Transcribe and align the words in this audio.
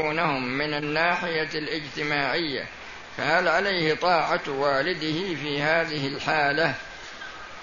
ينفعونهم 0.00 0.58
من 0.58 0.74
الناحية 0.74 1.48
الاجتماعية 1.54 2.64
فهل 3.16 3.48
عليه 3.48 3.94
طاعة 3.94 4.40
والده 4.48 5.34
في 5.34 5.62
هذه 5.62 6.06
الحالة؟ 6.06 6.74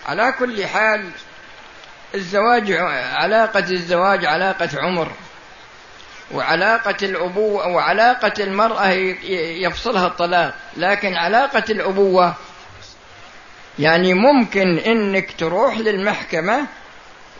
على 0.06 0.34
كل 0.40 0.66
حال 0.66 1.10
الزواج 2.16 2.72
علاقة 3.14 3.60
الزواج 3.72 4.26
علاقة 4.26 4.70
عمر 4.74 5.12
وعلاقة 6.32 6.98
الأبوة 7.02 7.68
وعلاقة 7.68 8.44
المرأة 8.44 8.88
يفصلها 9.66 10.08
الطلاق 10.08 10.54
لكن 10.78 11.14
علاقة 11.16 11.64
الأبوة 11.70 12.34
يعني 13.80 14.14
ممكن 14.14 14.78
إنك 14.78 15.32
تروح 15.38 15.78
للمحكمة 15.78 16.66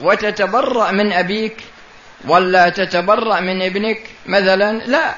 وتتبرأ 0.02 0.92
من 0.92 1.14
أبيك 1.14 1.58
ولا 2.28 2.70
تتبرأ 2.70 3.40
من 3.40 3.62
ابنك 3.62 4.00
مثلا 4.26 4.78
لا. 4.78 5.16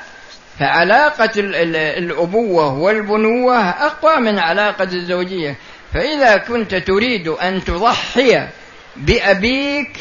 فعلاقة 0.60 1.32
الأبوة 1.38 2.74
والبنوة 2.74 3.70
أقوى 3.70 4.16
من 4.16 4.40
علاقة 4.40 4.84
الزوجية. 4.84 5.56
فإذا 5.94 6.38
كنت 6.38 6.76
تريد 6.76 7.28
أن 7.28 7.64
تضحي 7.64 8.48
بأبيك 8.96 9.98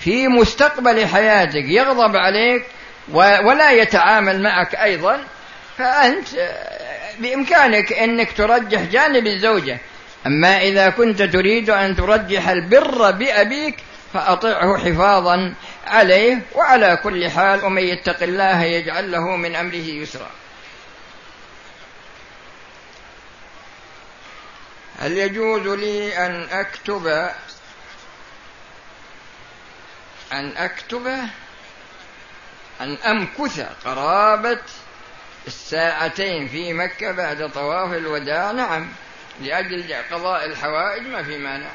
في 0.00 0.28
مستقبل 0.28 1.06
حياتك 1.06 1.64
يغضب 1.64 2.16
عليك 2.16 2.64
ولا 3.44 3.70
يتعامل 3.70 4.42
معك 4.42 4.74
أيضا 4.74 5.20
فأنت 5.78 6.28
بإمكانك 7.18 7.92
أنك 7.92 8.32
ترجح 8.32 8.80
جانب 8.82 9.26
الزوجة. 9.26 9.78
أما 10.26 10.62
إذا 10.62 10.90
كنت 10.90 11.22
تريد 11.22 11.70
أن 11.70 11.96
ترجح 11.96 12.48
البر 12.48 13.10
بأبيك 13.10 13.76
فأطعه 14.14 14.78
حفاظا 14.78 15.54
عليه 15.86 16.42
وعلى 16.52 16.96
كل 16.96 17.30
حال 17.30 17.64
ومن 17.64 17.82
يتق 17.82 18.22
الله 18.22 18.62
يجعل 18.62 19.12
له 19.12 19.36
من 19.36 19.56
أمره 19.56 19.74
يسرا. 19.74 20.30
هل 24.98 25.18
يجوز 25.18 25.78
لي 25.78 26.26
أن 26.26 26.46
أكتب 26.50 27.06
أن 30.32 30.56
أكتب 30.56 31.06
أن 32.80 32.94
أمكث 33.06 33.66
قرابة 33.84 34.60
الساعتين 35.46 36.48
في 36.48 36.72
مكة 36.72 37.10
بعد 37.10 37.50
طواف 37.52 37.92
الوداع؟ 37.92 38.50
نعم 38.50 38.88
لأجل 39.40 39.94
قضاء 40.10 40.44
الحوائج 40.44 41.06
ما 41.06 41.22
في 41.22 41.38
مانع. 41.38 41.70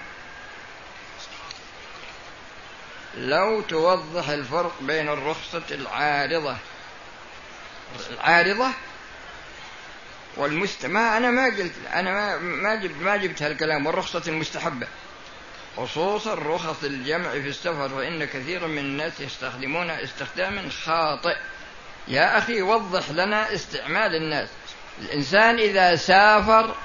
لو 3.18 3.62
توضح 3.62 4.30
الفرق 4.30 4.76
بين 4.82 5.10
الرخصة 5.10 5.64
العارضة 5.72 6.56
العارضة 8.10 8.68
والمستمع. 10.38 11.18
أنا 11.18 11.32
ما 11.32 11.46
قلت 11.46 11.74
أنا 11.94 12.12
ما 12.14 12.38
ما 12.38 12.76
جبت 12.76 12.96
ما 13.02 13.18
جبت 13.18 13.42
هالكلام. 13.42 13.86
والرخصة 13.86 14.24
المستحبة. 14.28 14.88
خصوصا 15.78 16.34
رخص 16.34 16.84
الجمع 16.84 17.30
في 17.32 17.48
السفر 17.48 17.90
فإن 17.90 18.26
كثيرا 18.26 18.68
من 18.68 18.78
الناس 18.78 19.20
يستخدمون 19.20 19.90
استخداما 19.90 20.70
خاطئ. 20.70 21.36
يا 22.08 22.38
أخي 22.38 22.62
وضح 22.62 23.10
لنا 23.10 23.54
استعمال 23.54 24.16
الناس. 24.16 24.50
الإنسان 25.02 25.60
إذا 25.60 25.96
سافر 25.96 26.76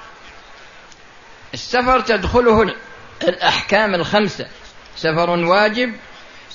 السفر 1.53 1.99
تدخله 1.99 2.75
الأحكام 3.23 3.95
الخمسة. 3.95 4.47
سفر 4.95 5.29
واجب 5.29 5.95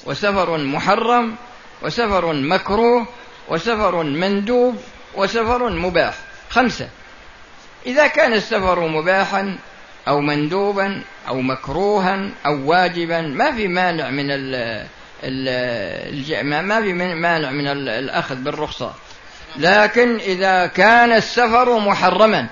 وسفر 0.04 0.58
محرم 0.58 1.34
وسفر 1.82 2.32
مكروه 2.32 3.06
وسفر 3.48 4.02
مندوب 4.02 4.76
وسفر 5.14 5.70
مباح. 5.70 6.14
خمسة. 6.50 6.88
إذا 7.86 8.06
كان 8.06 8.32
السفر 8.32 8.88
مباحا 8.88 9.58
أو 10.08 10.20
مندوبا 10.20 11.02
أو 11.28 11.40
مكروها 11.40 12.30
أو 12.46 12.70
واجبا 12.70 13.20
ما 13.20 13.52
في 13.52 13.68
مانع 13.68 14.10
من 14.10 14.30
ال 14.30 14.86
ال 15.24 16.66
ما 16.66 16.80
في 16.80 16.92
مانع 16.92 17.50
من 17.50 17.66
الأخذ 17.88 18.34
بالرخصة. 18.34 18.94
لكن 19.56 20.16
إذا 20.16 20.66
كان 20.66 21.12
السفر 21.12 21.78
محرما 21.78 22.48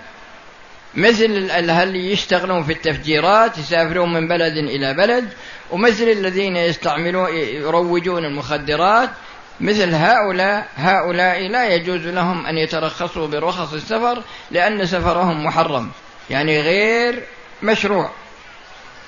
مثل 0.95 1.25
اللي 1.25 2.13
يشتغلون 2.13 2.63
في 2.63 2.73
التفجيرات 2.73 3.59
يسافرون 3.59 4.13
من 4.13 4.29
بلد 4.29 4.57
إلى 4.57 4.95
بلد 4.95 5.29
ومثل 5.71 6.05
الذين 6.05 6.57
يستعملون 6.57 7.35
يروجون 7.35 8.25
المخدرات 8.25 9.11
مثل 9.61 9.95
هؤلاء 9.95 10.69
هؤلاء 10.77 11.49
لا 11.49 11.75
يجوز 11.75 12.07
لهم 12.07 12.47
أن 12.47 12.59
يترخصوا 12.59 13.27
برخص 13.27 13.73
السفر 13.73 14.23
لأن 14.51 14.87
سفرهم 14.87 15.45
محرم 15.45 15.91
يعني 16.31 16.61
غير 16.61 17.25
مشروع. 17.63 18.11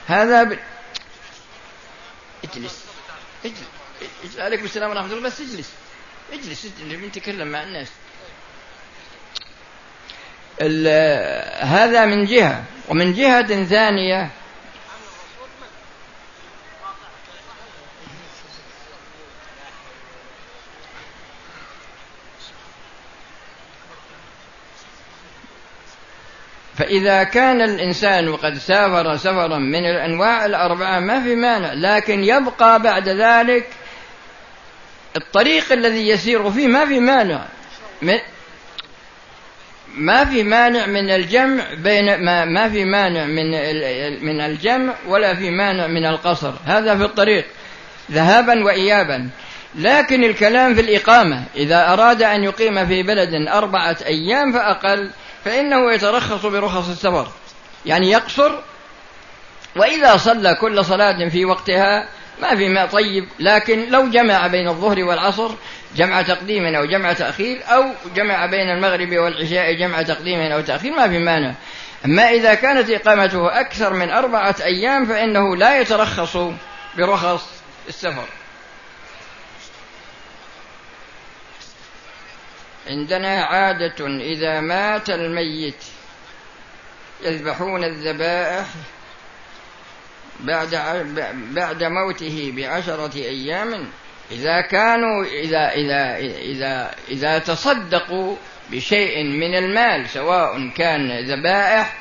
هذا 0.06 0.42
ب... 0.42 0.58
اجلس. 2.44 2.84
اجلس. 3.44 4.38
عليكم 4.38 4.64
السلام 4.64 4.90
ورحمة 4.90 5.12
الله. 5.12 5.22
بس 5.22 5.40
اجلس. 5.40 5.70
اجلس. 6.32 6.66
اجلس. 6.66 7.12
تكلم 7.14 7.48
مع 7.48 7.62
الناس. 7.62 7.88
هذا 11.62 12.04
من 12.04 12.24
جهة. 12.24 12.64
ومن 12.88 13.14
جهة 13.14 13.64
ثانية 13.64 14.30
فإذا 26.80 27.22
كان 27.24 27.60
الإنسان 27.60 28.36
قد 28.36 28.54
سافر 28.54 29.16
سفرا 29.16 29.58
من 29.58 29.86
الأنواع 29.86 30.46
الأربعة 30.46 31.00
ما 31.00 31.22
في 31.22 31.34
مانع 31.34 31.72
لكن 31.72 32.24
يبقى 32.24 32.82
بعد 32.82 33.08
ذلك 33.08 33.66
الطريق 35.16 35.72
الذي 35.72 36.08
يسير 36.08 36.50
فيه 36.50 36.66
ما 36.66 36.86
في 36.86 37.00
مانع. 37.00 37.44
ما 39.94 40.24
في 40.24 40.42
مانع 40.42 40.86
من 40.86 41.10
الجمع 41.10 41.64
بين 41.74 42.24
ما, 42.24 42.44
ما 42.44 42.68
في 42.68 42.84
مانع 42.84 43.24
من 43.24 43.50
من 44.24 44.40
الجمع 44.40 44.94
ولا 45.08 45.34
في 45.34 45.50
مانع 45.50 45.86
من 45.86 46.06
القصر. 46.06 46.52
هذا 46.66 46.96
في 46.96 47.04
الطريق 47.04 47.46
ذهابا 48.10 48.64
وإيابا. 48.64 49.30
لكن 49.74 50.24
الكلام 50.24 50.74
في 50.74 50.80
الإقامة 50.80 51.44
إذا 51.56 51.92
أراد 51.92 52.22
أن 52.22 52.44
يقيم 52.44 52.86
في 52.86 53.02
بلد 53.02 53.48
أربعة 53.48 53.96
أيام 54.06 54.52
فأقل 54.52 55.10
فإنه 55.44 55.92
يترخص 55.92 56.46
برخص 56.46 56.88
السفر. 56.88 57.28
يعني 57.86 58.10
يقصر 58.10 58.52
وإذا 59.76 60.16
صلى 60.16 60.54
كل 60.54 60.84
صلاة 60.84 61.28
في 61.28 61.44
وقتها 61.44 62.08
ما 62.42 62.56
في 62.56 62.68
ما 62.68 62.86
طيب 62.86 63.28
لكن 63.38 63.90
لو 63.90 64.10
جمع 64.10 64.46
بين 64.46 64.68
الظهر 64.68 65.04
والعصر 65.04 65.50
جمع 65.96 66.22
تقديم 66.22 66.74
أو 66.74 66.84
جمع 66.84 67.12
تأخير 67.12 67.62
أو 67.68 67.84
جمع 68.14 68.46
بين 68.46 68.70
المغرب 68.70 69.16
والعشاء 69.16 69.72
جمع 69.72 70.02
تقديم 70.02 70.40
أو 70.40 70.60
تأخير 70.60 70.92
ما 70.92 71.08
في 71.08 71.18
مانع. 71.18 71.54
أما 72.04 72.30
إذا 72.30 72.54
كانت 72.54 72.90
إقامته 72.90 73.60
أكثر 73.60 73.92
من 73.92 74.10
أربعة 74.10 74.56
أيام 74.62 75.06
فإنه 75.06 75.56
لا 75.56 75.80
يترخص 75.80 76.36
برخص 76.98 77.46
السفر. 77.88 78.39
عندنا 82.90 83.44
عادة 83.44 84.06
إذا 84.06 84.60
مات 84.60 85.10
الميت 85.10 85.84
يذبحون 87.24 87.84
الذبائح 87.84 88.66
بعد 90.40 90.74
بعد 91.54 91.84
موته 91.84 92.52
بعشرة 92.56 93.16
أيام. 93.16 93.86
إذا 94.30 94.60
كانوا 94.60 95.24
إذا 95.24 95.72
إذا 95.72 96.16
إذا 96.38 96.94
إذا 97.08 97.38
تصدقوا 97.38 98.36
بشيء 98.70 99.24
من 99.24 99.54
المال 99.54 100.08
سواء 100.08 100.68
كان 100.76 101.24
ذبائح 101.24 101.96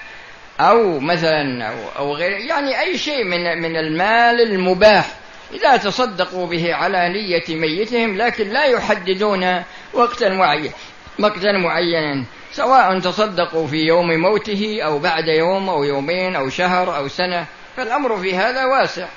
أو 0.59 0.99
مثلا 0.99 1.67
أو 1.69 1.89
أو 1.97 2.15
غير 2.15 2.31
يعني 2.31 2.79
أي 2.81 2.97
شيء 2.97 3.23
من 3.23 3.61
من 3.61 3.77
المال 3.77 4.41
المباح. 4.41 5.18
إذا 5.53 5.77
تصدقوا 5.77 6.47
به 6.47 6.75
على 6.75 7.09
نية 7.09 7.55
ميتهم 7.55 8.17
لكن 8.17 8.49
لا 8.49 8.65
يحددون 8.65 9.63
وقتا 9.93 10.29
معين 10.29 10.71
وقتا 11.19 11.51
معينا 11.51 12.25
سواء 12.51 12.99
تصدقوا 12.99 13.67
في 13.67 13.77
يوم 13.77 14.07
موته 14.07 14.79
أو 14.83 14.99
بعد 14.99 15.27
يوم 15.27 15.69
أو 15.69 15.83
يومين 15.83 16.35
أو 16.35 16.49
شهر 16.49 16.97
أو 16.97 17.07
سنة 17.07 17.45
فالأمر 17.77 18.17
في 18.17 18.35
هذا 18.35 18.65
واسع. 18.65 19.07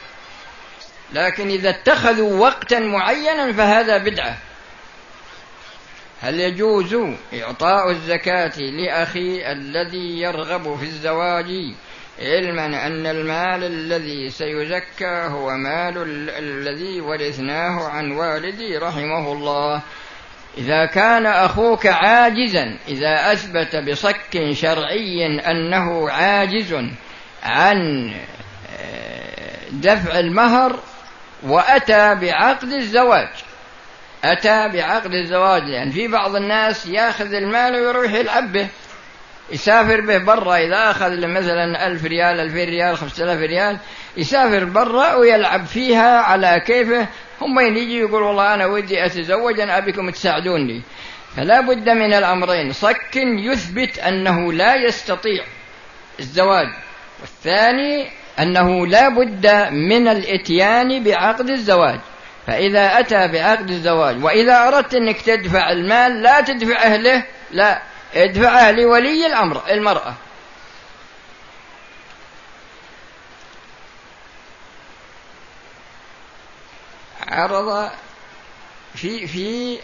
لكن 1.12 1.48
إذا 1.48 1.70
اتخذوا 1.70 2.40
وقتا 2.40 2.78
معينا 2.78 3.52
فهذا 3.52 3.98
بدعة. 3.98 4.38
هل 6.20 6.40
يجوز 6.40 6.96
إعطاء 7.34 7.90
الزكاة 7.90 8.58
لأخي 8.58 9.52
الذي 9.52 10.20
يرغب 10.20 10.76
في 10.78 10.84
الزواج 10.84 11.74
علما 12.20 12.86
أن 12.86 13.06
المال 13.06 13.64
الذي 13.64 14.30
سيزكى 14.30 15.26
هو 15.30 15.50
مال 15.56 15.94
الذي 16.38 17.00
ورثناه 17.00 17.88
عن 17.88 18.12
والدي 18.12 18.78
رحمه 18.78 19.32
الله. 19.32 19.82
إذا 20.58 20.86
كان 20.86 21.26
أخوك 21.26 21.86
عاجزا 21.86 22.78
إذا 22.88 23.32
أثبت 23.32 23.76
بصك 23.76 24.52
شرعي 24.52 25.40
أنه 25.50 26.10
عاجز 26.10 26.74
عن 27.42 28.12
آه، 28.80 29.56
دفع 29.72 30.18
المهر 30.18 30.78
وأتى 31.42 32.14
بعقد 32.14 32.72
الزواج. 32.72 33.28
أتى 34.24 34.68
بعقد 34.68 35.14
الزواج 35.14 35.62
لأن 35.62 35.90
في 35.90 36.08
بعض 36.08 36.36
الناس 36.36 36.86
يأخذ 36.86 37.34
المال 37.34 37.74
ويروح 37.74 38.12
يلعب 38.12 38.52
به. 38.52 38.68
يسافر 39.50 40.00
به 40.00 40.18
برا 40.18 40.56
إذا 40.56 40.90
أخذ 40.90 41.26
مثلا 41.26 41.86
ألف 41.86 42.04
ريال 42.04 42.40
ألفين 42.40 42.68
ريال 42.68 42.96
خمسة 42.96 43.24
آلاف 43.24 43.38
ريال 43.38 43.78
يسافر 44.16 44.64
برا 44.64 45.14
ويلعب 45.14 45.66
فيها 45.66 46.18
على 46.18 46.62
كيفه. 46.66 47.06
هم 47.40 47.60
يجي 47.60 48.00
يقول 48.00 48.22
والله 48.22 48.54
أنا 48.54 48.66
ودي 48.66 49.06
أتزوج 49.06 49.60
أنا 49.60 49.78
أبيكم 49.78 50.10
تساعدوني. 50.10 50.82
فلا 51.36 51.60
بد 51.60 51.88
من 51.88 52.12
الأمرين. 52.12 52.72
صك 52.72 53.16
يثبت 53.16 53.98
أنه 53.98 54.52
لا 54.52 54.74
يستطيع 54.74 55.44
الزواج. 56.20 56.68
والثاني 57.20 58.08
أنه 58.38 58.86
لا 58.86 59.08
بد 59.08 59.46
من 59.70 60.08
الإتيان 60.08 61.04
بعقد 61.04 61.50
الزواج. 61.50 62.00
فإذا 62.46 62.98
أتى 62.98 63.28
بعقد 63.28 63.70
الزواج 63.70 64.24
وإذا 64.24 64.68
أردت 64.68 64.94
أنك 64.94 65.20
تدفع 65.22 65.70
المال 65.70 66.22
لا 66.22 66.40
تدفع 66.40 66.82
أهله 66.82 67.24
لا. 67.50 67.91
ادفعه 68.14 68.70
لولي 68.70 69.26
الأمر 69.26 69.62
المرأة. 69.70 70.14
عرض 77.28 77.90
في 78.94 79.26
في 79.26 79.78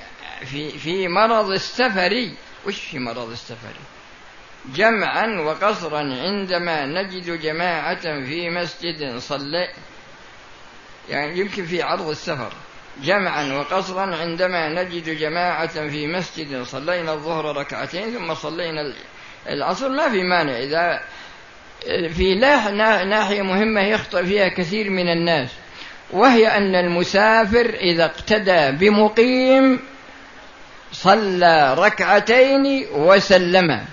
في 0.47 0.79
في 0.79 1.09
مرض 1.09 1.51
السفر 1.51 2.31
وش 2.67 2.81
في 2.81 2.99
مرض 2.99 3.31
السفر 3.31 3.75
جمعا 4.75 5.27
وقصرا 5.41 5.99
عندما 5.99 6.87
نجد 6.87 7.41
جماعة 7.41 8.01
في 8.01 8.51
مسجد 8.51 9.19
صلي 9.19 9.69
يعني 11.09 11.39
يمكن 11.39 11.67
في 11.67 11.83
عرض 11.83 12.09
السفر. 12.09 12.53
جمعا 13.03 13.53
وقصرا 13.53 14.17
عندما 14.17 14.69
نجد 14.69 15.19
جماعة 15.19 15.89
في 15.89 16.07
مسجد 16.07 16.63
صلينا 16.63 17.13
الظهر 17.13 17.57
ركعتين 17.57 18.11
ثم 18.11 18.35
صلينا 18.35 18.93
العصر. 19.49 19.89
ما 19.89 20.09
في 20.09 20.23
مانع. 20.23 20.59
إذا 20.59 21.01
في 22.09 22.35
ناحية 23.05 23.43
مهمة 23.43 23.81
يخطئ 23.81 24.27
فيها 24.27 24.49
كثير 24.49 24.91
من 24.91 25.09
الناس 25.09 25.51
وهي 26.11 26.49
أن 26.49 26.75
المسافر 26.75 27.67
إذا 27.81 28.05
اقتدى 28.05 28.71
بمقيم 28.71 29.81
صلى 30.93 31.75
ركعتين 31.79 32.87
وسلم. 32.93 33.85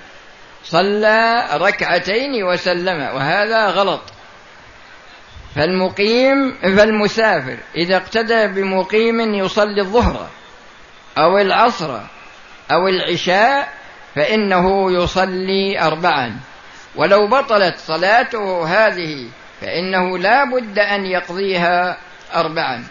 صلى 0.63 1.47
ركعتين 1.53 2.43
وسلم. 2.43 3.01
وهذا 3.01 3.67
غلط. 3.67 4.01
فالمقيم 5.55 6.57
فالمسافر 6.61 7.57
إذا 7.75 7.97
اقتدى 7.97 8.47
بمقيم 8.47 9.33
يصلي 9.33 9.81
الظهر 9.81 10.27
أو 11.17 11.37
العصر 11.37 11.99
أو 12.71 12.87
العشاء 12.87 13.73
فإنه 14.15 14.91
يصلي 14.91 15.81
أربعا. 15.81 16.39
ولو 16.95 17.27
بطلت 17.27 17.77
صلاته 17.77 18.67
هذه 18.67 19.29
فإنه 19.61 20.17
لا 20.17 20.43
بد 20.43 20.79
أن 20.79 21.05
يقضيها 21.05 21.97
أربعا. 22.35 22.83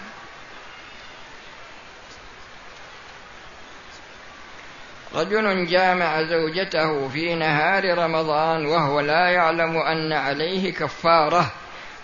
رجل 5.14 5.66
جامع 5.66 6.22
زوجته 6.22 7.08
في 7.08 7.34
نهار 7.34 7.98
رمضان 7.98 8.66
وهو 8.66 9.00
لا 9.00 9.28
يعلم 9.28 9.76
أن 9.76 10.12
عليه 10.12 10.72
كفارة. 10.72 11.52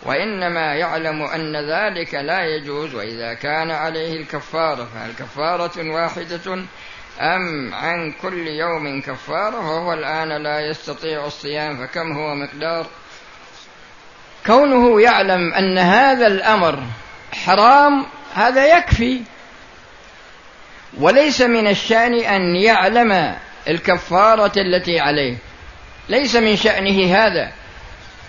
وإنما 0.03 0.75
يعلم 0.75 1.23
أن 1.23 1.57
ذلك 1.57 2.15
لا 2.15 2.45
يجوز 2.45 2.95
وإذا 2.95 3.35
كان 3.35 3.71
عليه 3.71 4.17
الكفارة 4.21 4.89
فهل 4.95 5.13
كفارة 5.19 5.91
واحدة 5.91 6.65
أم 7.21 7.75
عن 7.75 8.13
كل 8.23 8.47
يوم 8.47 9.01
كفارة؟ 9.01 9.57
وهو 9.57 9.93
الآن 9.93 10.43
لا 10.43 10.61
يستطيع 10.61 11.27
الصيام 11.27 11.87
فكم 11.87 12.13
هو 12.13 12.35
مقدار؟ 12.35 12.87
كونه 14.47 15.01
يعلم 15.01 15.53
أن 15.53 15.79
هذا 15.79 16.27
الأمر 16.27 16.83
حرام 17.33 18.07
هذا 18.35 18.79
يكفي. 18.79 19.21
وليس 20.99 21.41
من 21.41 21.67
الشأن 21.67 22.15
أن 22.15 22.57
يعلم 22.57 23.37
الكفارة 23.69 24.53
التي 24.57 25.01
عليه 25.01 25.37
ليس 26.09 26.37
من 26.37 26.57
شأنه 26.57 27.17
هذا. 27.17 27.53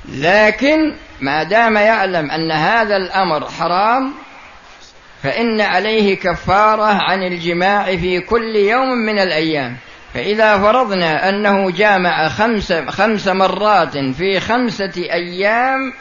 لكن 0.10 0.96
ما 1.22 1.44
دام 1.44 1.78
يعلم 1.78 2.32
أن 2.32 2.52
هذا 2.52 2.98
الأمر 2.98 3.50
حرام 3.50 4.14
فإن 5.24 5.62
عليه 5.62 6.16
كفارة 6.18 6.84
عن 6.84 7.24
الجماع 7.24 7.86
في 7.86 8.20
كل 8.20 8.56
يوم 8.56 8.98
من 8.98 9.20
الأيام. 9.20 9.78
فإذا 10.14 10.58
فرضنا 10.58 11.30
أنه 11.30 11.72
جامع 11.72 12.28
خمس, 12.30 12.74
خمس 12.74 13.28
مرات 13.28 13.98
في 13.98 14.40
خمسة 14.40 14.92
أيام 14.98 15.94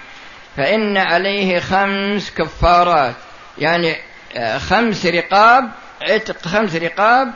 فإن 0.56 0.96
عليه 0.96 1.58
خمس 1.58 2.30
كفارات. 2.30 3.14
يعني 3.58 3.96
آه، 4.36 4.58
خمس 4.58 5.06
رقاب 5.06 5.70
عتق 6.02 6.46
خمس 6.46 6.76
رقاب 6.76 7.32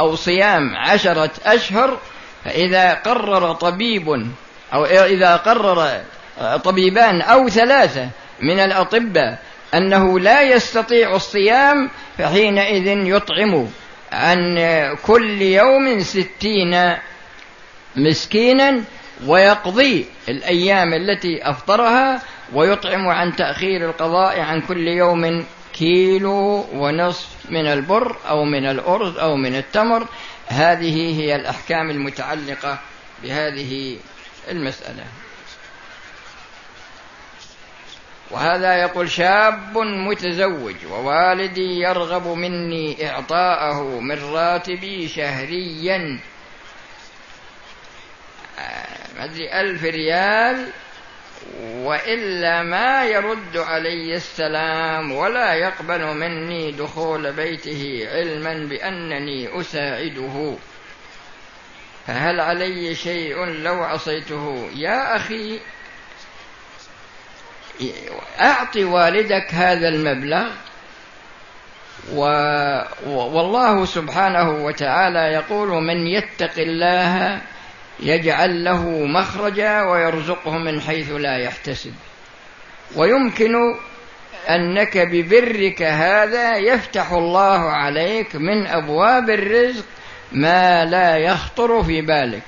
أو 0.00 0.14
صيام 0.14 0.76
عشرة 0.76 1.30
أشهر. 1.44 1.98
فإذا 2.44 2.94
قرر 2.94 3.52
طبيب 3.52 4.26
أو 4.74 4.84
إذا 4.84 5.36
قرر 5.36 6.00
طبيبان 6.64 7.22
أو 7.22 7.48
ثلاثة 7.48 8.08
من 8.40 8.60
الأطباء 8.60 9.38
أنه 9.74 10.20
لا 10.20 10.42
يستطيع 10.42 11.16
الصيام 11.16 11.90
فحينئذ 12.18 12.86
يطعم 12.86 13.68
عن 14.12 14.58
كل 15.02 15.42
يوم 15.42 16.00
ستين 16.00 16.94
مسكينا 17.96 18.82
ويقضي 19.26 20.06
الأيام 20.28 20.94
التي 20.94 21.50
أفطرها 21.50 22.22
ويطعم 22.52 23.08
عن 23.08 23.36
تأخير 23.36 23.90
القضاء 23.90 24.40
عن 24.40 24.60
كل 24.60 24.88
يوم 24.88 25.44
كيلو 25.72 26.66
ونصف 26.72 27.28
من 27.50 27.66
البر 27.66 28.16
أو 28.28 28.44
من 28.44 28.66
الأرز 28.66 29.16
أو 29.16 29.36
من 29.36 29.54
التمر. 29.54 30.06
هذه 30.48 31.20
هي 31.20 31.36
الأحكام 31.36 31.90
المتعلقة 31.90 32.78
بهذه 33.22 33.96
المسألة. 34.50 35.04
وهذا 38.30 38.74
يقول 38.74 39.10
شاب 39.10 39.78
متزوج 39.78 40.76
ووالدي 40.90 41.80
يرغب 41.80 42.26
مني 42.26 43.10
إعطاءه 43.10 43.82
من 43.82 44.32
راتبي 44.32 45.08
شهريا. 45.08 46.20
آه، 48.58 49.18
ما 49.18 49.24
أدري 49.24 49.60
ألف 49.60 49.84
ريال 49.84 50.70
وإلا 51.62 52.62
ما 52.62 53.04
يرد 53.04 53.56
علي 53.56 54.14
السلام 54.14 55.12
ولا 55.12 55.54
يقبل 55.54 56.04
مني 56.04 56.72
دخول 56.72 57.32
بيته 57.32 58.08
علما 58.12 58.54
بأنني 58.54 59.60
أساعده. 59.60 60.56
فهل 62.08 62.40
علي 62.40 62.94
شيء 62.94 63.44
لو 63.44 63.82
عصيته؟ 63.84 64.70
يا 64.74 65.16
أخي 65.16 65.60
أعطي 68.40 68.84
والدك 68.84 69.54
هذا 69.54 69.88
المبلغ 69.88 70.46
و... 72.12 72.20
والله 73.06 73.84
سبحانه 73.84 74.64
وتعالى 74.64 75.18
يقول 75.18 75.68
من 75.68 76.06
يتق 76.06 76.58
الله 76.58 77.40
يجعل 78.00 78.64
له 78.64 78.88
مخرجا 78.88 79.82
ويرزقه 79.82 80.58
من 80.58 80.80
حيث 80.80 81.10
لا 81.10 81.36
يحتسب. 81.36 81.94
ويمكن 82.96 83.54
أنك 84.48 84.98
ببرك 84.98 85.82
هذا 85.82 86.56
يفتح 86.56 87.12
الله 87.12 87.70
عليك 87.70 88.36
من 88.36 88.66
أبواب 88.66 89.30
الرزق 89.30 89.84
ما 90.32 90.84
لا 90.84 91.16
يخطر 91.16 91.82
في 91.82 92.00
بالك. 92.00 92.42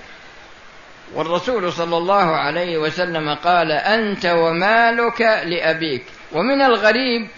والرسول 1.14 1.72
صلى 1.72 1.96
الله 1.96 2.36
عليه 2.36 2.78
وسلم 2.78 3.34
قال 3.34 3.72
أنت 3.72 4.26
ومالك 4.26 5.20
لأبيك. 5.20 6.04
ومن 6.32 6.62
الغريب 6.62 7.28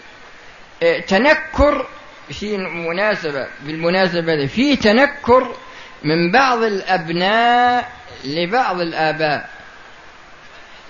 آه، 0.83 0.99
تنكر 0.99 1.87
في 2.29 2.57
مناسبه 2.57 3.47
بالمناسبة 3.61 4.45
في 4.45 4.75
تنكر 4.75 5.55
من 6.03 6.31
بعض 6.31 6.63
الأبناء 6.63 7.91
لبعض 8.25 8.79
الآباء. 8.79 9.49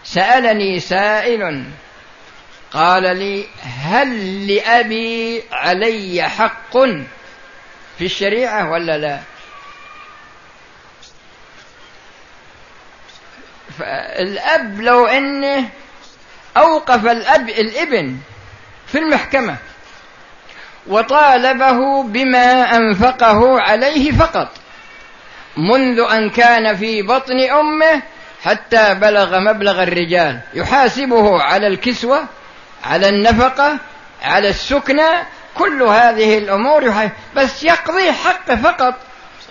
سألني 0.04 0.80
سائل 0.80 1.64
قال 2.72 3.18
لي 3.18 3.46
هل 3.62 4.48
لأبي 4.48 5.44
علي 5.52 6.24
حق 6.30 6.78
في 7.98 8.06
الشريعة 8.06 8.72
ولا 8.72 8.98
لا؟ 8.98 9.20
فالأب 13.80 14.82
لو 14.82 15.06
أنه 15.06 15.70
أوقف 16.58 17.06
الأب 17.06 17.50
الإبن 17.50 18.18
في 18.88 19.00
المحكمة 19.00 19.56
وطالبه 20.88 22.03
بما 22.03 22.75
أنفقه 22.75 23.62
عليه 23.62 24.12
فقط 24.12 24.50
منذ 25.58 26.00
أن 26.12 26.30
كان 26.30 26.75
في 26.75 27.01
بطن 27.01 27.39
أمه 27.39 28.01
حتى 28.44 28.94
بلغ 28.94 29.39
مبلغ 29.39 29.84
الرجال 29.84 30.39
يحاسبه 30.53 31.42
على 31.42 31.68
الكسوة 31.68 32.25
على 32.84 33.10
النفقة 33.10 33.77
على 34.24 34.50
السكنة 34.50 35.24
كل 35.56 35.84
هذه 35.84 36.38
الأمور 36.38 37.10
بس 37.36 37.63
يقضي 37.63 38.12
حق 38.12 38.56
فقط. 38.56 38.96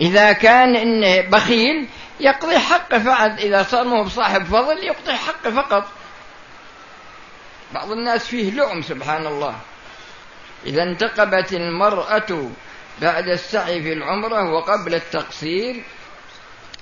إذا 0.01 0.33
كان 0.33 0.77
إنه 0.77 1.21
بخيل 1.21 1.89
يقضي 2.23 2.59
حق 2.59 2.97
فقط 2.97 3.39
إذا 3.39 3.63
صار 3.63 3.85
مو 3.85 4.05
بصاحب 4.05 4.45
فضل 4.45 4.85
يقضي 4.85 5.13
حق 5.13 5.49
فقط. 5.49 5.89
بعض 7.75 7.91
الناس 7.91 8.27
فيه 8.27 8.51
لؤم 8.51 8.83
سبحان 8.83 9.27
الله. 9.27 9.57
إذا 10.67 10.83
انتقبت 10.83 11.53
المرأة 11.53 12.51
بعد 13.01 13.29
السعي 13.29 13.83
في 13.83 13.93
العمرة 13.93 14.53
وقبل 14.53 14.95
التقصير 14.95 15.85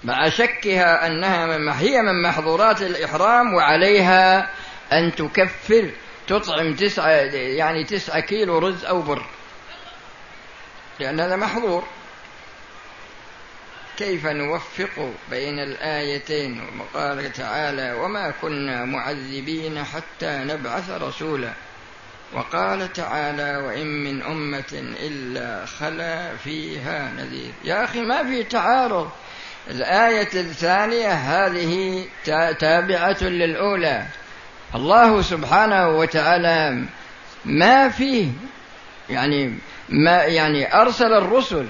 مع 0.04 0.28
شكها 0.28 1.06
أنها 1.06 1.46
من 1.46 1.68
هي 1.68 2.02
من 2.02 2.22
محظورات 2.22 2.82
الإحرام 2.82 3.54
وعليها 3.54 4.50
أن 4.92 5.14
تكفر 5.14 5.90
تطعم 6.26 6.74
تسعة 6.74 7.10
يعني 7.32 7.84
تسعة 7.84 8.20
كيلو 8.20 8.58
رز 8.58 8.84
أو 8.84 9.02
بر. 9.02 9.22
لأن 11.00 11.20
هذا 11.20 11.36
محظور. 11.36 11.84
كيف 14.00 14.26
نوفق 14.26 15.12
بين 15.30 15.58
الآيتين؟ 15.58 16.62
وقال 16.78 17.32
تعالى 17.32 17.92
وما 17.92 18.32
كنا 18.42 18.84
معذبين 18.84 19.84
حتى 19.84 20.44
نبعث 20.44 20.90
رسولا. 20.90 21.52
وقال 22.32 22.92
تعالى 22.92 23.56
وإن 23.66 23.86
من 23.86 24.22
أمة 24.22 24.94
إلا 25.02 25.66
خلا 25.66 26.36
فيها 26.36 27.12
نذير. 27.12 27.52
يا 27.64 27.84
أخي 27.84 28.00
ما 28.00 28.22
في 28.22 28.44
تعارض. 28.44 29.10
الآية 29.70 30.28
الثانية 30.34 31.12
هذه 31.12 32.04
تابعة 32.58 33.22
للأولى. 33.22 34.06
الله 34.74 35.22
سبحانه 35.22 35.88
وتعالى 35.88 36.84
ما 37.44 37.88
فيه 37.88 38.28
يعني 39.10 39.58
ما 39.88 40.24
يعني 40.24 40.74
أرسل 40.80 41.12
الرسل 41.12 41.66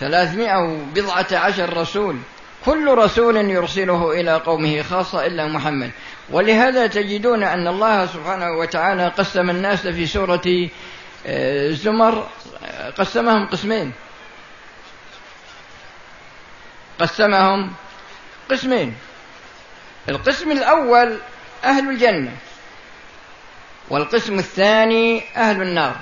ثلاثمائة 0.00 0.58
وبضعة 0.58 1.26
عشر 1.32 1.76
رسول. 1.76 2.16
كل 2.64 2.94
رسول 2.94 3.36
يرسله 3.36 4.20
إلى 4.20 4.34
قومه 4.34 4.82
خاصة 4.82 5.26
إلا 5.26 5.46
محمد. 5.46 5.90
ولهذا 6.30 6.86
تجدون 6.86 7.42
أن 7.42 7.66
الله 7.68 8.06
سبحانه 8.06 8.52
وتعالى 8.52 9.08
قسم 9.08 9.50
الناس 9.50 9.86
في 9.86 10.06
سورة 10.06 10.68
آه، 11.26 11.70
زمر. 11.70 12.28
قسمهم 12.98 13.46
قسمين. 13.46 13.92
قسمهم 17.00 17.72
قسمين. 18.50 18.94
القسم 20.08 20.52
الأول 20.52 21.18
أهل 21.64 21.88
الجنة 21.88 22.32
والقسم 23.88 24.38
الثاني 24.38 25.22
أهل 25.36 25.62
النار. 25.62 25.96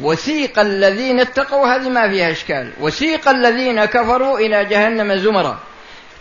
وسيق 0.00 0.58
الذين 0.58 1.20
اتقوا 1.20 1.66
هذه 1.68 1.88
ما 1.88 2.08
فيها 2.10 2.30
إشكال. 2.30 2.72
وسيق 2.80 3.28
الذين 3.28 3.84
كفروا 3.84 4.38
إلى 4.38 4.64
جهنم 4.64 5.16
زمرا. 5.16 5.58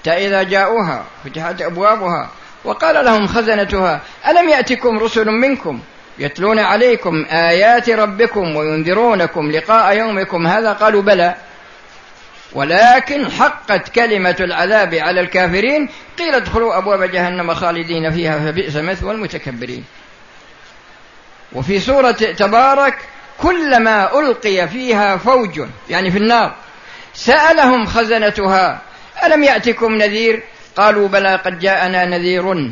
حتى 0.05 0.27
إذا 0.27 0.44
جاءوها 0.44 1.05
فتحت 1.25 1.62
أبوابها 1.62 2.29
وقال 2.63 3.05
لهم 3.05 3.27
خزنتها 3.27 4.01
ألم 4.27 4.50
يأتكم 4.50 5.00
رسل 5.00 5.25
منكم 5.25 5.79
يتلون 6.20 6.60
عليكم 6.60 7.25
آيات 7.29 7.89
ربكم 7.89 8.55
وينذرونكم 8.55 9.51
لقاء 9.51 9.98
يومكم 9.98 10.48
هذا؟ 10.48 10.74
قالوا 10.74 11.01
بلى. 11.01 11.36
ولكن 12.53 13.32
حقت 13.32 13.89
كلمة 13.89 14.36
العذاب 14.39 14.94
على 14.94 15.22
الكافرين. 15.22 15.89
قيل 16.20 16.36
ادخلوا 16.36 16.77
أبواب 16.77 17.03
جهنم 17.03 17.53
خالدين 17.53 18.12
فيها 18.12 18.39
فبئس 18.39 18.75
مثوى 18.75 19.12
المتكبرين. 19.12 19.84
وفي 21.53 21.79
سورة 21.79 22.12
تبارك 22.12 22.98
كلما 23.42 24.20
ألقي 24.20 24.68
فيها 24.68 25.18
فوج 25.18 25.62
يعني 25.89 26.12
في 26.12 26.18
النار 26.18 26.56
سألهم 27.13 27.86
خزنتها 27.86 28.82
ألم 29.25 29.44
يأتكم 29.44 29.94
نذير؟ 29.94 30.44
قالوا 30.77 31.08
بلى 31.08 31.36
قد 31.36 31.60
جاءنا 31.60 32.06
نذير 32.06 32.72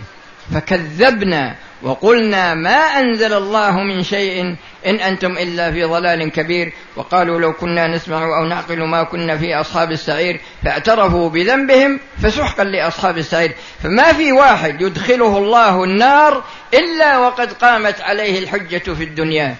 فكذبنا 0.53 1.55
وقلنا 1.83 2.53
ما 2.53 2.77
أنزل 2.99 3.33
الله 3.33 3.77
من 3.79 4.03
شيء 4.03 4.55
إن 4.85 4.95
أنتم 4.95 5.31
إلا 5.31 5.71
في 5.71 5.83
ضلال 5.83 6.31
كبير. 6.31 6.73
وقالوا 6.95 7.39
لو 7.39 7.53
كنا 7.53 7.87
نسمع 7.87 8.23
أو 8.23 8.45
نعقل 8.45 8.83
ما 8.83 9.03
كنا 9.03 9.37
في 9.37 9.55
أصحاب 9.55 9.91
السعير 9.91 10.39
فاعترفوا 10.63 11.29
بذنبهم 11.29 11.99
فسحقا 12.23 12.63
لأصحاب 12.63 13.17
السعير. 13.17 13.51
فما 13.83 14.13
في 14.13 14.31
واحد 14.31 14.81
يدخله 14.81 15.37
الله 15.37 15.83
النار 15.83 16.43
إلا 16.73 17.17
وقد 17.17 17.53
قامت 17.53 18.01
عليه 18.01 18.39
الحجة 18.39 18.93
في 18.93 19.03
الدنيا. 19.03 19.55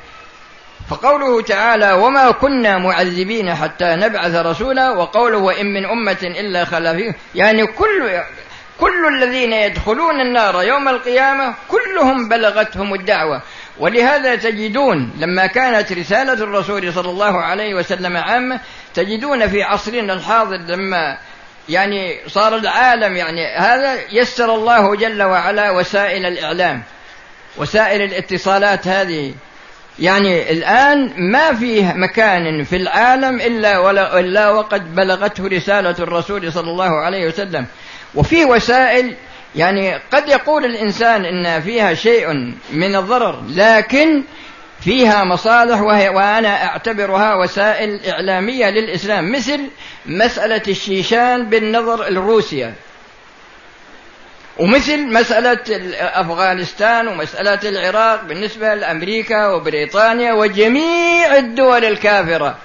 فقوله 0.90 1.42
تعالى 1.42 1.94
وما 1.94 2.32
كنا 2.32 2.78
معذبين 2.78 3.56
حتى 3.56 3.96
نبعث 3.96 4.36
رسولا 4.36 4.92
وقوله 4.92 5.38
وإن 5.38 5.66
من 5.66 5.86
أمة 5.86 6.18
إلا 6.24 6.66
خلا 6.66 7.14
يعني 7.36 7.66
كل 7.66 8.22
كل 8.80 9.08
الذين 9.16 9.54
يدخلون 9.54 10.22
النار 10.22 10.64
يوم 10.64 10.88
القيامة 10.88 11.54
كلهم 11.70 12.30
بلغتهم 12.30 12.94
الدعوة. 12.94 13.42
ولهذا 13.80 14.36
تجدون 14.36 15.14
لما 15.18 15.46
كانت 15.46 15.92
رسالة 15.92 16.34
الرسول 16.34 16.94
صلى 16.94 17.10
الله 17.10 17.42
عليه 17.42 17.76
وسلم 17.76 18.18
عامة 18.18 18.60
تجدون 18.94 19.48
في 19.48 19.64
عصرنا 19.64 20.14
الحاضر 20.14 20.58
لما 20.58 21.18
يعني 21.70 22.20
صار 22.28 22.56
العالم 22.56 23.16
يعني 23.18 23.56
هذا 23.58 23.98
يسر 24.12 24.56
الله 24.56 24.96
جل 24.96 25.24
وعلا 25.24 25.72
وسائل 25.72 26.26
الإعلام 26.26 26.84
وسائل 27.58 28.02
الاتصالات 28.02 28.88
هذه. 28.88 29.34
يعني 30.00 30.52
الآن 30.52 31.14
ما 31.32 31.54
فيه 31.54 31.94
مكان 31.94 32.64
في 32.64 32.76
العالم 32.76 33.42
إلا, 33.42 33.80
ولا 33.80 34.20
إلا 34.20 34.50
وقد 34.50 34.96
بلغته 34.96 35.48
رسالة 35.48 35.96
الرسول 36.00 36.54
صلى 36.54 36.72
الله 36.72 37.00
عليه 37.00 37.28
وسلم. 37.28 37.66
وفي 38.16 38.46
وسائل 38.46 39.16
يعني 39.56 39.94
قد 40.12 40.30
يقول 40.30 40.66
الإنسان 40.66 41.26
إن 41.26 41.62
فيها 41.62 41.94
شيء 41.94 42.28
من 42.74 42.96
الضرر 42.96 43.44
لكن 43.50 44.24
فيها 44.82 45.24
مصالح 45.24 45.82
وهي 45.82 46.10
وأنا 46.10 46.66
أعتبرها 46.66 47.36
وسائل 47.36 48.06
إعلامية 48.06 48.70
للإسلام 48.70 49.32
مثل 49.32 49.60
مسألة 50.06 50.62
الشيشان 50.68 51.50
بالنظر 51.50 52.10
لروسيا 52.10 52.74
ومثل 54.58 55.14
مسألة 55.14 55.60
أفغانستان 56.00 57.08
ومسألة 57.08 57.60
العراق 57.70 58.24
بالنسبة 58.24 58.74
لأمريكا 58.74 59.48
وبريطانيا 59.48 60.34
وجميع 60.34 61.38
الدول 61.38 61.86
الكافرة. 61.86 62.58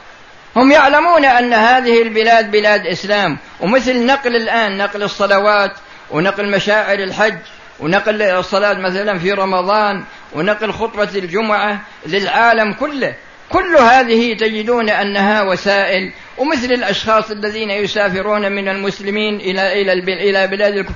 هم 0.56 0.72
يعلمون 0.72 1.24
أن 1.24 1.52
هذه 1.52 2.02
البلاد 2.02 2.50
بلاد 2.50 2.86
إسلام. 2.86 3.38
ومثل 3.60 4.06
نقل 4.06 4.36
الآن 4.36 4.78
نقل 4.78 5.02
الصلوات 5.02 5.72
ونقل 6.10 6.50
مشاعر 6.50 6.98
الحج 6.98 7.38
ونقل 7.80 8.22
الصلاة 8.22 8.74
مثلا 8.74 9.18
في 9.18 9.32
رمضان 9.32 10.04
ونقل 10.32 10.72
خطبة 10.72 11.08
الجمعة 11.14 11.80
للعالم 12.06 12.72
كله. 12.72 13.14
كل 13.48 13.76
هذه 13.76 14.34
تجدون 14.34 14.90
أنها 14.90 15.42
وسائل. 15.42 16.12
ومثل 16.38 16.72
الأشخاص 16.72 17.30
الذين 17.30 17.70
يسافرون 17.70 18.52
من 18.52 18.68
المسلمين 18.68 19.36
إلى 19.40 19.82
إلى 19.82 19.92
إلى 19.92 20.46
بلاد 20.46 20.76
الكفر. 20.76 20.94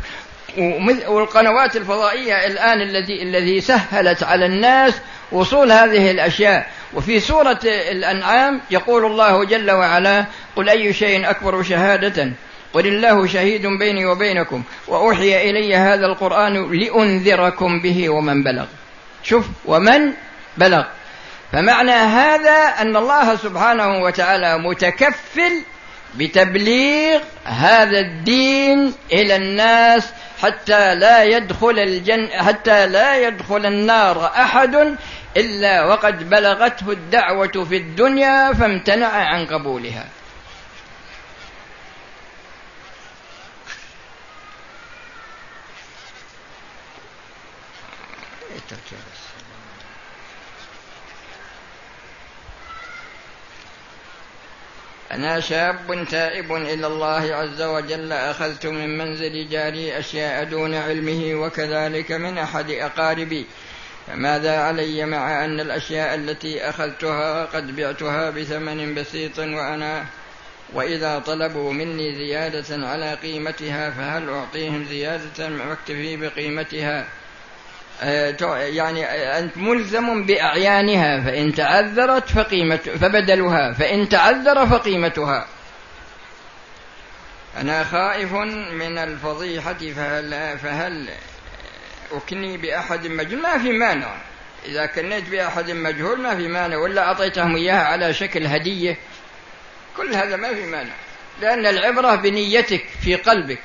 والقنوات 1.07 1.77
الفضائية 1.77 2.47
الآن 2.47 2.81
الذي 2.81 3.23
الذي 3.23 3.61
سهلت 3.61 4.23
على 4.23 4.47
الناس 4.47 4.95
وصول 5.33 5.73
هذه 5.73 6.11
الأشياء. 6.11 6.71
وفي 6.95 7.21
سورة 7.21 7.61
الأنعام 7.65 8.61
يقول 8.71 9.07
الله 9.07 9.45
جل 9.45 9.71
وعلا 9.71 10.25
قل 10.57 10.69
أي 10.69 10.93
شيء 10.93 11.31
أكبر 11.31 11.63
شهادة؟ 11.63 12.33
قل 12.73 12.87
الله 12.87 13.27
شهيد 13.27 13.67
بيني 13.67 14.07
وبينكم 14.07 14.63
وأوحي 14.89 15.51
إلي 15.51 15.77
هذا 15.77 16.07
القرآن 16.07 16.73
لأنذركم 16.73 17.81
به 17.81 18.09
ومن 18.09 18.43
بلغ. 18.43 18.67
شوف 19.23 19.47
ومن 19.65 20.13
بلغ. 20.57 20.85
فمعنى 21.53 21.91
هذا 21.91 22.75
أن 22.81 22.97
الله 22.97 23.37
سبحانه 23.37 24.03
وتعالى 24.03 24.59
متكفل 24.59 25.53
بتبليغ 26.15 27.21
هذا 27.45 28.01
الدين 28.01 28.95
إلى 29.13 29.37
الناس 29.37 30.13
حتى 30.43 30.95
لا 30.95 31.25
يدخل 31.25 31.79
الجن 31.79 32.29
حتى 32.29 32.87
لا 32.87 33.17
يدخل 33.17 33.67
النار 33.67 34.27
أحد 34.27 34.97
إلا 35.37 35.85
وقد 35.85 36.31
بلغته 36.31 36.91
الدعوة 36.91 37.65
في 37.69 37.77
الدنيا 37.77 38.53
فامتنع 38.53 39.09
عن 39.09 39.47
قبولها. 39.47 40.05
أنا 55.13 55.41
شاب 55.41 56.07
تائب 56.11 56.53
إلى 56.53 56.87
الله 56.87 57.35
عز 57.35 57.63
وجل 57.63 58.13
أخذت 58.13 58.67
من 58.67 58.99
منزل 58.99 59.49
جاري 59.49 59.99
أشياء 59.99 60.45
دون 60.45 60.75
علمه 60.75 61.35
وكذلك 61.35 62.13
من 62.13 62.39
أحد 62.39 62.71
أقاربي. 62.71 63.47
فماذا 64.07 64.59
علي 64.59 65.07
مع 65.07 65.45
أن 65.45 65.61
الأشياء 65.61 66.15
التي 66.15 66.69
أخذتها 66.69 67.45
قد 67.45 67.77
بعتها 67.77 68.31
بثمن 68.31 68.95
بسيط 68.95 69.39
وأنا 69.39 70.05
وإذا 70.75 71.19
طلبوا 71.19 71.73
مني 71.73 72.15
زيادة 72.15 72.89
على 72.89 73.15
قيمتها 73.15 73.91
فهل 73.91 74.29
أعطيهم 74.29 74.85
زيادة 74.85 75.49
وأكتفي 75.49 76.17
بقيمتها؟ 76.17 77.07
يعني 78.03 79.05
أنت 79.39 79.57
ملزم 79.57 80.27
بأعيانها 80.27 81.21
فإن 81.25 81.55
تعذرت 81.55 82.29
فقيمة 82.31 82.77
فبدلها 82.77 83.73
فإن 83.73 84.09
تعذر 84.09 84.67
فقيمتها. 84.67 85.47
أنا 87.57 87.85
خائف 87.85 88.33
من 88.73 88.99
الفضيحة 88.99 89.73
فهل, 89.97 90.59
فهل 90.59 91.09
أكني 92.13 92.57
بأحد 92.57 93.07
مجهول؟ 93.07 93.43
ما 93.43 93.59
في 93.59 93.73
مانع. 93.73 94.17
إذا 94.67 94.87
كنيت 94.87 95.29
بأحد 95.29 95.71
مجهول 95.71 96.21
ما 96.21 96.37
في 96.37 96.49
مانع 96.49 96.77
ولا 96.77 97.03
أعطيتهم 97.03 97.57
إياها 97.57 97.85
على 97.85 98.15
شكل 98.15 98.47
هدية 98.47 98.97
كل 99.97 100.15
هذا 100.15 100.37
ما 100.37 100.55
في 100.55 100.67
مانع. 100.67 100.93
لأن 101.41 101.67
العبرة 101.67 102.15
بنيتك 102.15 102.85
في 103.03 103.15
قلبك. 103.15 103.59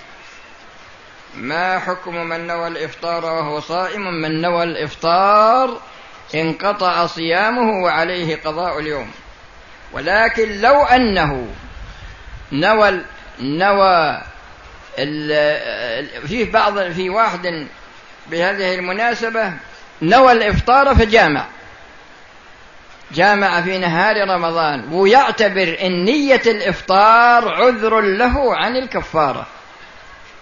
ما 1.37 1.79
حكم 1.79 2.15
من 2.15 2.47
نوى 2.47 2.67
الإفطار 2.67 3.25
وهو 3.25 3.59
صائم 3.59 4.21
من 4.21 4.41
نوى 4.41 4.63
الإفطار 4.63 5.81
انقطع 6.35 7.05
صيامه 7.05 7.83
وعليه 7.83 8.35
قضاء 8.35 8.79
اليوم. 8.79 9.11
ولكن 9.93 10.61
لو 10.61 10.83
أنه 10.83 11.47
نوى 12.51 13.01
نوى 13.39 14.21
في 16.27 16.49
بعض 16.53 16.91
في 16.91 17.09
واحد 17.09 17.67
بهذه 18.31 18.75
المناسبة 18.75 19.53
نوى 20.01 20.31
الإفطار 20.31 20.95
فجامع. 20.95 21.45
جامع 23.11 23.61
في 23.61 23.77
نهار 23.77 24.29
رمضان 24.29 24.93
ويعتبر 24.93 25.77
إن 25.81 26.03
نية 26.05 26.41
الإفطار 26.45 27.49
عذر 27.49 28.01
له 28.01 28.55
عن 28.55 28.75
الكفارة. 28.75 29.47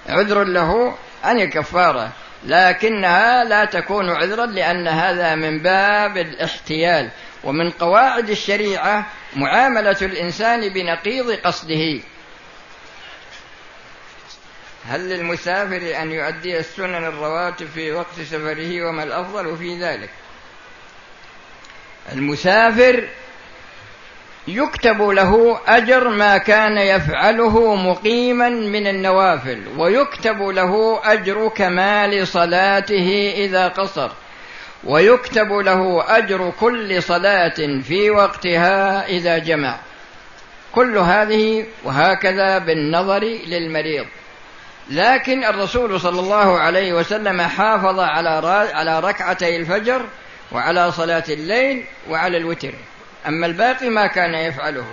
عذر 0.10 0.44
له 0.44 0.98
عن 1.24 1.40
الكفارة 1.40 2.12
لكنها 2.46 3.44
لا 3.44 3.66
تكون 3.66 4.10
عذرا 4.10 4.46
لأن 4.46 4.88
هذا 4.88 5.36
من 5.36 5.60
باب 5.60 6.18
الاحتيال. 6.18 7.10
ومن 7.44 7.72
قواعد 7.72 8.30
الشريعة 8.30 9.06
معاملة 9.36 9.98
الإنسان 10.02 10.70
بنقيض 10.70 11.32
قصده. 11.32 12.00
هل 14.88 15.10
للمسافر 15.10 16.02
أن 16.02 16.12
يؤدي 16.12 16.60
السنن 16.60 17.06
الرواتب 17.06 17.68
في 17.68 17.92
وقت 17.92 18.22
سفره 18.22 18.90
وما 18.90 19.04
الأفضل 19.04 19.58
في 19.58 19.80
ذلك؟ 19.80 20.10
المسافر 22.12 23.08
يكتب 24.48 25.02
له 25.02 25.60
أجر 25.68 26.10
ما 26.10 26.38
كان 26.38 26.78
يفعله 26.78 27.76
مقيما 27.76 28.50
من 28.50 28.88
النوافل 28.88 29.64
ويكتب 29.78 30.42
له 30.42 31.02
أجر 31.04 31.48
كمال 31.48 32.28
صلاته 32.28 33.34
إذا 33.36 33.68
قصر 33.68 34.10
ويكتب 34.84 35.52
له 35.54 36.04
أجر 36.18 36.54
كل 36.60 37.04
صلاة 37.04 37.82
في 37.88 38.10
وقتها 38.10 39.08
إذا 39.08 39.38
جمع. 39.38 39.76
كل 40.76 40.98
هذه 40.98 41.66
وهكذا 41.84 42.58
بالنظر 42.58 43.24
للمريض. 43.24 44.06
لكن 44.90 45.44
الرسول 45.44 46.00
صلى 46.00 46.20
الله 46.20 46.60
عليه 46.60 46.94
وسلم 46.94 47.42
حافظ 47.42 48.00
على 48.00 48.30
على 48.74 49.00
ركعتي 49.00 49.56
الفجر 49.56 50.02
وعلى 50.52 50.92
صلاة 50.92 51.24
الليل 51.30 51.84
وعلى 52.10 52.38
الوتر. 52.38 52.74
أما 53.28 53.46
الباقي 53.46 53.90
ما 53.90 54.08
كان 54.08 54.34
يفعله. 54.34 54.88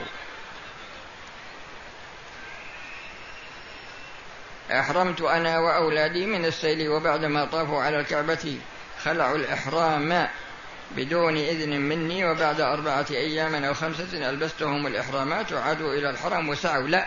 أحرمت 4.71 5.21
أنا 5.21 5.59
وأولادي 5.59 6.27
من 6.27 6.45
السيل 6.45 6.89
وبعدما 6.89 7.45
طافوا 7.45 7.83
على 7.83 8.01
الكعبة 8.01 8.59
خلعوا 9.05 9.37
الإحرام 9.37 10.29
بدون 10.97 11.37
إذن 11.37 11.81
مني 11.81 12.25
وبعد 12.25 12.61
أربعة 12.61 13.07
أيام 13.11 13.65
أو 13.65 13.75
خمسة 13.75 14.31
ألبستهم 14.31 14.87
الإحرامات 14.87 15.53
وعادوا 15.53 15.95
إلى 15.95 16.11
الحرم 16.11 16.49
وسعوا. 16.49 16.89
لا 16.89 17.07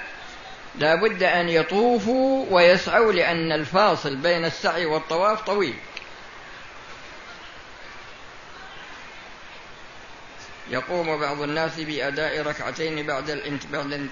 لا 0.75 0.95
بد 0.95 1.23
أن 1.23 1.49
يطوفوا 1.49 2.45
ويسعوا 2.49 3.11
لأن 3.11 3.51
الفاصل 3.51 4.15
بين 4.15 4.45
السعي 4.45 4.85
والطواف 4.85 5.41
طويل. 5.41 5.75
يقوم 10.75 11.19
بعض 11.19 11.41
الناس 11.41 11.79
بأداء 11.79 12.41
ركعتين 12.41 13.05
بعد 13.05 13.29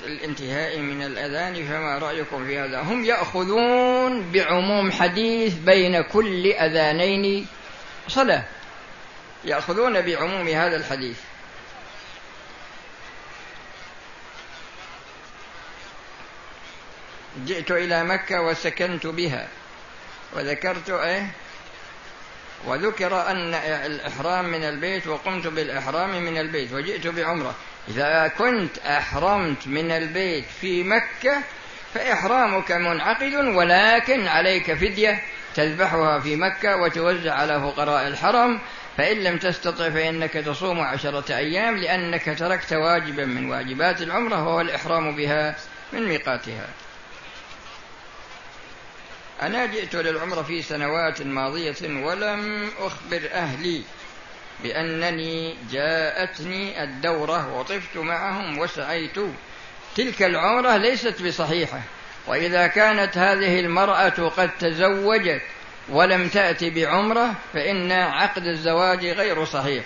الانتهاء 0.06 0.78
من 0.80 1.04
الأذان 1.04 1.68
فما 1.68 1.98
رأيكم 1.98 2.46
في 2.46 2.60
هذا؟ 2.60 2.82
هم 2.82 3.06
يأخذون 3.06 4.32
بعموم 4.32 4.92
حديث 4.92 5.54
بين 5.54 6.02
كل 6.02 6.48
أذانين 6.48 7.48
صلاة. 8.08 8.44
يأخذون 9.46 10.02
بعموم 10.02 10.48
هذا 10.48 10.76
الحديث. 10.76 11.18
جئت 17.46 17.72
إلى 17.72 18.04
مكة 18.04 18.42
وسكنت 18.42 19.08
بها. 19.08 19.48
وذكرت 20.34 20.90
إيه؟ 20.90 21.32
وذكر 22.68 23.32
أن 23.32 23.54
الإحرام 23.86 24.46
من 24.46 24.64
البيت 24.64 25.08
وقمت 25.08 25.48
بالإحرام 25.48 26.24
من 26.24 26.38
البيت 26.38 26.74
وجئت 26.74 27.08
بعمرة. 27.08 27.56
إذا 27.88 28.28
كنت 28.38 28.78
أحرمت 28.78 29.68
من 29.68 29.92
البيت 29.92 30.46
في 30.62 30.84
مكة 30.84 31.38
فإحرامك 31.94 32.72
منعقد 32.72 33.34
ولكن 33.34 34.28
عليك 34.28 34.74
فدية 34.74 35.22
تذبحها 35.56 36.20
في 36.20 36.36
مكة 36.36 36.76
وتوزع 36.76 37.34
على 37.34 37.62
فقراء 37.62 38.08
الحرم. 38.08 38.60
فإن 38.98 39.18
لم 39.18 39.38
تستطع 39.38 39.90
فإنك 39.90 40.34
تصوم 40.34 40.80
عشرة 40.80 41.36
أيام 41.36 41.78
لأنك 41.78 42.36
تركت 42.40 42.74
واجبا 42.74 43.26
من 43.26 43.50
واجبات 43.50 44.02
العمرة 44.02 44.44
وهو 44.44 44.62
الإحرام 44.62 45.16
بها 45.16 45.56
من 45.94 46.08
ميقاتها. 46.08 46.68
أنا 49.46 49.66
جئت 49.66 49.96
للعمرة 49.96 50.42
في 50.42 50.62
سنوات 50.62 51.22
ماضية 51.22 51.76
ولم 51.82 52.70
أخبر 52.80 53.22
أهلي 53.34 53.82
بأنني 54.64 55.56
جاءتني 55.72 56.84
الدورة 56.84 57.54
وطفت 57.54 57.98
معهم 57.98 58.60
وسعيت. 58.60 59.16
تلك 59.96 60.24
العمرة 60.24 60.78
ليست 60.78 61.22
بصحيحة 61.22 61.82
وإذا 62.28 62.68
كانت 62.68 63.18
هذه 63.18 63.60
المرأة 63.60 64.10
قد 64.10 64.50
تزوجت 64.60 65.42
ولم 65.90 66.28
تأتي 66.28 66.70
بعمرة 66.70 67.34
فإن 67.54 67.92
عقد 67.92 68.48
الزواج 68.48 69.06
غير 69.06 69.46
صحيح. 69.46 69.84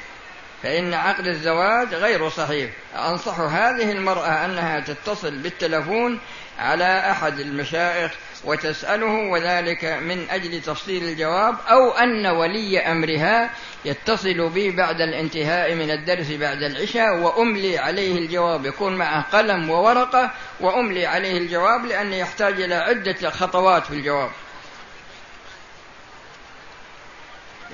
فإن 0.63 0.93
عقد 0.93 1.27
الزواج 1.27 1.93
غير 1.93 2.29
صحيح. 2.29 2.71
أنصح 2.95 3.39
هذه 3.39 3.91
المرأة 3.91 4.45
أنها 4.45 4.79
تتصل 4.79 5.37
بالتلفون 5.37 6.19
على 6.59 7.11
أحد 7.11 7.39
المشايخ 7.39 8.11
وتسأله 8.43 9.29
وذلك 9.29 9.85
من 9.85 10.29
أجل 10.29 10.61
تفصيل 10.61 11.03
الجواب 11.03 11.55
أو 11.69 11.91
أن 11.91 12.25
ولي 12.25 12.79
أمرها 12.79 13.49
يتصل 13.85 14.49
بي 14.49 14.71
بعد 14.71 15.01
الانتهاء 15.01 15.73
من 15.75 15.91
الدرس 15.91 16.31
بعد 16.31 16.63
العشاء 16.63 17.17
وأملي 17.17 17.77
عليه 17.77 18.17
الجواب. 18.17 18.65
يكون 18.65 18.95
معه 18.95 19.21
قلم 19.21 19.69
وورقة 19.69 20.31
وأملي 20.59 21.05
عليه 21.05 21.37
الجواب 21.37 21.85
لأنه 21.85 22.15
يحتاج 22.15 22.61
إلى 22.61 22.75
عدة 22.75 23.29
خطوات 23.29 23.85
في 23.85 23.91
الجواب. 23.91 24.29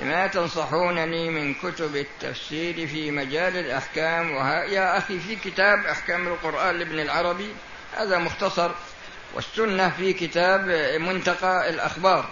لما 0.01 0.27
تنصحونني 0.27 1.29
من 1.29 1.53
كتب 1.53 1.95
التفسير 1.95 2.87
في 2.87 3.11
مجال 3.11 3.57
الأحكام؟ 3.57 4.31
وها 4.31 4.63
يا 4.63 4.97
أخي 4.97 5.19
في 5.19 5.35
كتاب 5.35 5.85
أحكام 5.85 6.27
القرآن 6.27 6.79
لابن 6.79 6.99
العربي 6.99 7.49
هذا 7.97 8.17
مختصر 8.17 8.71
والسنة 9.33 9.89
في 9.89 10.13
كتاب 10.13 10.67
منتقى 10.99 11.69
الأخبار. 11.69 12.25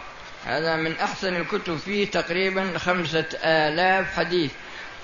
هذا 0.46 0.76
من 0.76 0.98
أحسن 0.98 1.36
الكتب 1.36 1.78
فيه 1.78 2.08
تقريبا 2.08 2.78
خمسة 2.78 3.26
آلاف 3.44 4.16
حديث. 4.16 4.52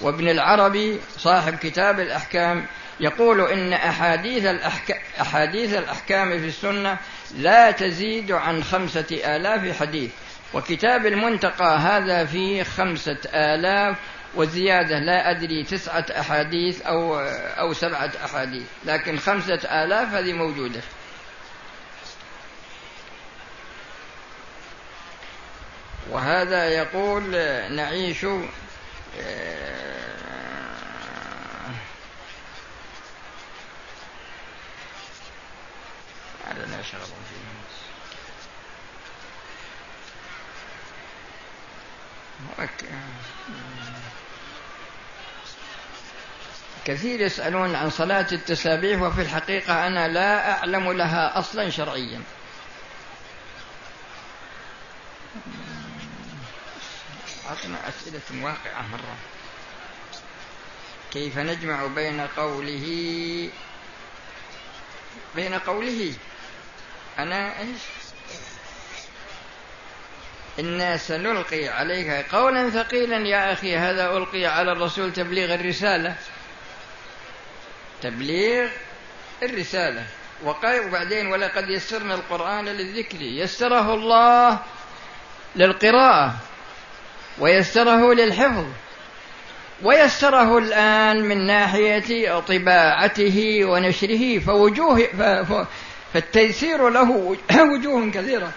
وابن 0.02 0.30
العربي 0.30 1.00
صاحب 1.18 1.56
كتاب 1.56 2.00
الأحكام 2.00 2.66
يقول 3.00 3.42
إن 3.42 3.74
أحاديث 3.74 4.46
الأحكام, 4.46 4.98
أحاديث 5.22 5.74
الأحكام 5.74 6.30
في 6.40 6.48
السنة 6.48 6.98
لا 7.36 7.72
تزيد 7.72 8.32
عن 8.32 8.64
خمسة 8.64 9.22
آلاف 9.26 9.80
حديث. 9.80 10.12
وكتاب 10.54 11.06
المنتقى 11.06 11.78
هذا 11.80 12.26
فيه 12.26 12.64
خمسة 12.64 13.18
آلاف 13.34 13.98
وزيادة 14.38 15.00
لا 15.00 15.32
أدري 15.32 15.64
تسعة 15.64 16.06
أحاديث 16.20 16.82
أو 16.82 17.20
أو 17.60 17.74
سبعة 17.74 18.12
أحاديث 18.26 18.68
لكن 18.86 19.20
خمسة 19.20 19.84
آلاف 19.84 20.14
هذه 20.14 20.34
موجودة. 20.34 20.82
وهذا 26.10 26.70
يقول 26.70 27.24
نعيش 27.76 28.26
لا 36.56 36.82
شغل 36.92 37.02
كثير 46.88 47.22
يسألون 47.22 47.76
عن 47.76 47.90
صلاة 47.90 48.28
التسابيح 48.32 49.02
وفي 49.02 49.22
الحقيقة 49.22 49.88
أنا 49.88 50.08
لا 50.08 50.52
أعلم 50.52 50.92
لها 50.92 51.40
أصلا 51.40 51.70
شرعيا. 51.70 52.22
أعطنا 57.50 57.90
أسئلة 57.90 58.44
واقعة 58.44 58.88
مرة. 58.92 59.16
كيف 61.12 61.38
نجمع 61.38 61.86
بين 61.86 62.22
قوله 62.22 62.86
بين 65.36 65.54
قوله؟ 65.54 66.14
أنا 67.20 67.60
إيش؟ 67.60 67.82
إنا 70.60 70.98
سنلقي 70.98 71.68
عليك 71.68 72.10
قولا 72.36 72.70
ثقيلا 72.70 73.18
يا 73.18 73.54
أخي 73.54 73.78
هذا 73.78 74.18
ألقي 74.18 74.46
على 74.46 74.72
الرسول 74.72 75.14
تبليغ 75.14 75.54
الرسالة. 75.56 76.16
تبليغ 78.02 78.68
الرسالة. 79.44 80.04
وبعدين 80.46 81.28
ولقد 81.28 81.70
يسرنا 81.70 82.16
القرآن 82.16 82.66
للذكر. 82.66 83.22
يسره 83.22 83.94
الله 83.94 84.60
للقراءة 85.56 86.36
ويسره 87.40 88.14
للحفظ 88.14 88.66
ويسره 89.84 90.58
الآن 90.58 91.22
من 91.22 91.48
ناحية 91.48 92.40
طباعته 92.40 93.66
ونشره 93.66 94.40
فوجوه 94.40 95.08
فالتيسير 96.14 96.90
له 96.90 97.38
وجوه 97.60 98.12
كثيرة. 98.12 98.52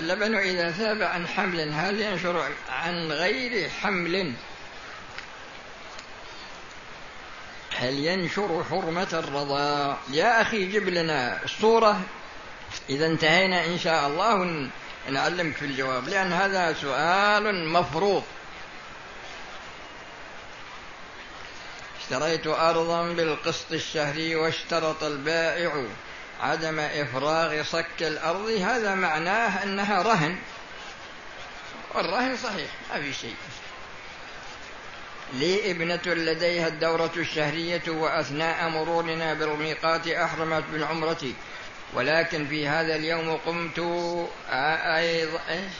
اللبن 0.00 0.34
إذا 0.34 0.70
ثاب 0.70 1.02
عن 1.02 1.26
حمل 1.26 1.72
هل 1.72 2.00
ينشر 2.00 2.48
عن 2.68 3.12
غير 3.12 3.70
حمل؟ 3.70 4.32
هل 7.76 7.98
ينشر 7.98 8.64
حرمة 8.70 9.08
الرضاع 9.12 9.96
يا 10.10 10.42
أخي 10.42 10.66
جب 10.66 10.88
لنا 10.88 11.44
الصورة. 11.44 12.00
إذا 12.90 13.06
انتهينا 13.06 13.64
إن 13.66 13.78
شاء 13.78 14.06
الله 14.06 14.68
نعلمك 15.10 15.56
في 15.56 15.64
الجواب 15.64 16.08
لأن 16.08 16.32
هذا 16.32 16.72
سؤال 16.72 17.68
مفروض. 17.68 18.24
اشتريت 22.00 22.46
أرضا 22.46 23.12
بالقسط 23.12 23.72
الشهري 23.72 24.36
واشترط 24.36 25.04
البائع. 25.04 25.84
عدم 26.40 26.80
إفراغ 26.80 27.62
صك 27.62 28.00
الأرض 28.00 28.48
هذا 28.48 28.94
معناه 28.94 29.62
أنها 29.62 30.02
رهن. 30.02 30.36
والرهن 31.94 32.36
صحيح 32.36 32.70
ما 32.92 33.00
في 33.00 33.12
شيء. 33.12 33.36
لي 35.32 35.70
ابنة 35.70 36.00
لديها 36.06 36.68
الدورة 36.68 37.12
الشهرية 37.16 37.82
وأثناء 37.88 38.68
مرورنا 38.68 39.34
بالميقات 39.34 40.08
أحرمت 40.08 40.64
بالعمرة. 40.72 41.32
ولكن 41.94 42.46
في 42.46 42.68
هذا 42.68 42.96
اليوم 42.96 43.36
قمت 43.36 43.78
أيضا 44.96 45.70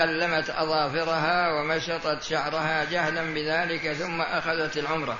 قلمت 0.00 0.50
أظافرها 0.50 1.52
ومشطت 1.52 2.22
شعرها 2.22 2.84
جهلا 2.84 3.34
بذلك 3.34 3.92
ثم 3.92 4.20
أخذت 4.20 4.76
العمرة. 4.76 5.18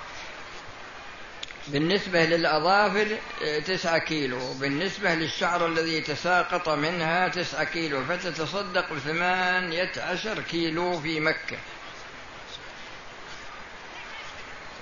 بالنسبة 1.72 2.24
للأظافر 2.24 3.18
تسعة 3.66 3.98
كيلو. 3.98 4.52
بالنسبة 4.52 5.14
للشعر 5.14 5.66
الذي 5.66 6.00
تساقط 6.00 6.68
منها 6.68 7.28
تسعة 7.28 7.64
كيلو. 7.64 8.04
فتتصدق 8.04 8.92
بثمانية 8.92 9.92
عشر 9.96 10.40
كيلو 10.40 11.00
في 11.00 11.20
مكة. 11.20 11.56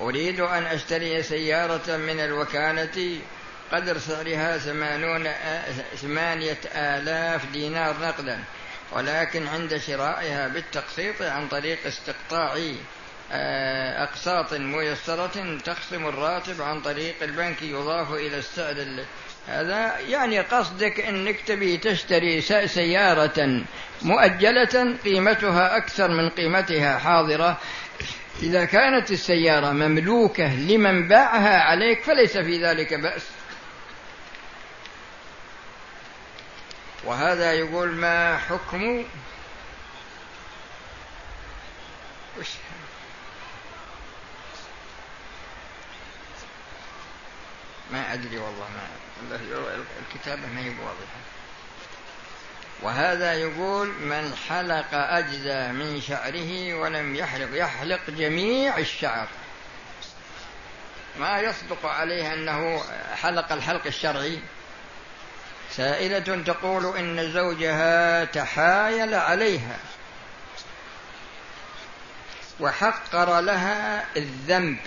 أريد 0.01 0.41
أن 0.41 0.63
أشتري 0.63 1.23
سيارة 1.23 1.97
من 1.97 2.21
الوكالة 2.21 3.21
قدر 3.73 3.99
سعرها 3.99 4.59
ثمانون 4.59 5.29
ثمانية 5.97 6.59
آلاف 6.75 7.47
دينار 7.53 7.97
نقدا. 8.01 8.45
ولكن 8.93 9.49
عند 9.49 9.77
شرائها 9.77 10.49
بالتقسيط 10.49 11.23
عن 11.23 11.49
طريق 11.49 11.87
استقطاع 11.87 12.57
آه، 12.57 12.75
أقساط 13.31 14.55
ميسرة 14.55 15.59
تخصم 15.65 16.07
الراتب 16.07 16.63
عن 16.63 16.81
طريق 16.81 17.15
البنك 17.23 17.63
يضاف 17.63 18.13
إلى 18.13 18.39
السعر 18.39 19.05
هذا 19.49 19.99
يعني 19.99 20.41
قصدك 20.41 21.01
أنك 21.01 21.41
تبي 21.41 21.77
تشتري 21.77 22.41
سيارة 22.67 23.63
مؤجلة 24.03 24.97
قيمتها 25.05 25.77
أكثر 25.77 26.09
من 26.09 26.31
قيمتها 26.31 26.99
حاضرة. 26.99 27.59
إذا 28.43 28.65
كانت 28.65 29.11
السيارة 29.11 29.71
مملوكة 29.73 30.55
لمن 30.55 31.09
باعها 31.09 31.61
عليك 31.61 32.03
فليس 32.03 32.39
في 32.39 32.65
ذلك 32.65 32.95
بأس. 32.95 33.27
وهذا 37.05 37.53
يقول 37.53 37.89
ما 37.89 38.37
حكم؟ 38.37 39.05
وش 42.41 42.49
ما 47.93 48.13
أدري 48.15 48.39
والله 48.39 48.69
ما 49.31 49.39
الكتابة 50.01 50.47
ما 50.47 50.61
هي 50.61 50.69
واضحة. 50.69 51.19
وهذا 52.83 53.35
يقول 53.35 53.89
من 53.89 54.35
حلق 54.49 54.95
أجزاء 54.95 55.73
من 55.73 56.01
شعره 56.01 56.75
ولم 56.75 57.17
يحلق 57.17 57.49
يحلق 57.53 58.01
جميع 58.09 58.79
الشعر. 58.79 59.29
ما 61.19 61.41
يصدق 61.41 61.87
عليه 61.87 62.35
أنه 62.35 62.83
حلق 63.15 63.53
الحلق 63.53 63.87
الشرعي. 63.87 64.41
سائلة 65.71 66.43
تقول 66.43 66.97
إن 66.97 67.33
زوجها 67.33 68.25
تحايل 68.25 69.15
عليها 69.15 69.79
وحقر 72.61 73.41
لها 73.41 74.05
الذنب. 74.17 74.79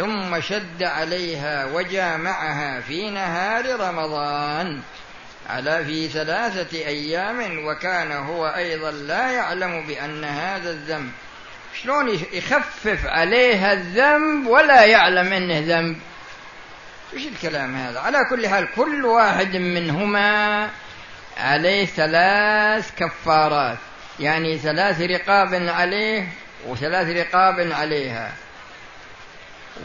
ثم 0.00 0.40
شد 0.40 0.82
عليها 0.82 1.64
وجامعها 1.64 2.80
في 2.80 3.10
نهار 3.10 3.80
رمضان. 3.80 4.80
على 5.50 5.84
في 5.84 6.08
ثلاثة 6.08 6.78
أيام 6.78 7.66
وكان 7.66 8.12
هو 8.12 8.46
أيضا 8.46 8.90
لا 8.90 9.30
يعلم 9.30 9.86
بأن 9.86 10.24
هذا 10.24 10.70
الذنب. 10.70 11.10
شلون 11.82 12.08
يخفف 12.32 13.06
عليها 13.06 13.72
الذنب 13.72 14.46
ولا 14.46 14.84
يعلم 14.84 15.32
أنه 15.32 15.58
ذنب؟ 15.58 15.96
وش 17.14 17.22
الكلام 17.26 17.76
هذا؟ 17.76 18.00
على 18.00 18.18
كل 18.30 18.48
حال 18.48 18.68
كل 18.76 19.04
واحد 19.04 19.56
منهما 19.56 20.68
عليه 21.38 21.86
ثلاث 21.86 22.90
كفارات. 22.96 23.78
يعني 24.20 24.58
ثلاث 24.58 25.00
رقاب 25.00 25.54
عليه 25.54 26.28
وثلاث 26.66 27.08
رقاب 27.08 27.72
عليها. 27.72 28.32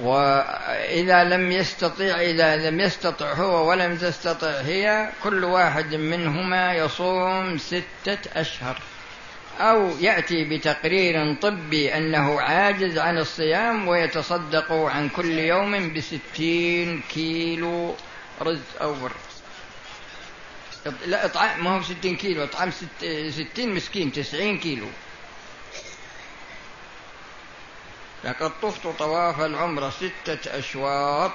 وإذا 0.02 1.24
لم 1.24 1.52
يستطيع 1.52 2.21
إذا 2.21 2.69
لم 2.69 2.80
يستطع 2.80 3.34
هو 3.34 3.69
ولم 3.69 3.98
تستطع 3.98 4.48
هي 4.48 5.10
كل 5.24 5.43
واحد 5.43 5.95
منهما 5.95 6.74
يصوم 6.74 7.58
ستة 7.58 8.17
أشهر. 8.36 8.82
أو 9.60 9.98
يأتي 10.02 10.43
بتقرير 10.43 11.36
طبي 11.36 11.98
أنه 11.98 12.41
عاجز 12.41 12.98
عن 12.98 13.17
الصيام 13.17 13.88
ويتصدق 13.88 14.71
عن 14.71 15.10
كل 15.10 15.39
يوم 15.39 15.93
بستين 15.93 17.02
كيلو 17.13 17.95
رز 18.41 18.60
أو 18.82 18.93
بر 18.93 19.12
لا 21.06 21.26
إطعام 21.26 21.63
ما 21.63 21.78
هو 21.78 21.82
ستين 21.82 22.15
كيلو 22.15 22.43
إطعام 22.43 22.71
ستين 23.30 23.76
مسكين 23.76 24.12
تسعين 24.12 24.58
كيلو. 24.58 24.88
لقد 28.26 28.52
طفت 28.62 28.88
طواف 28.88 29.42
العمرة 29.42 29.90
ستة 29.90 30.60
أشواط 30.60 31.32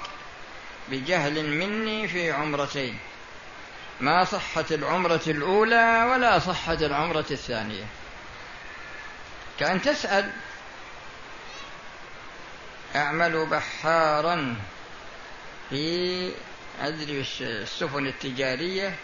بجهل 0.89 1.49
مني 1.49 2.07
في 2.07 2.31
عمرتين. 2.31 2.99
ما 3.99 4.23
صحت 4.23 4.71
العمرة 4.71 5.21
الأولى 5.27 6.07
ولا 6.11 6.39
صحت 6.39 6.81
العمرة 6.81 7.25
الثانية. 7.31 7.83
كأن 9.59 9.81
تسأل 9.81 10.31
أعمل 12.95 13.45
بحارا 13.45 14.55
في 15.69 16.31
أدري 16.81 17.25
السفن 17.41 18.07
التجارية. 18.07 18.95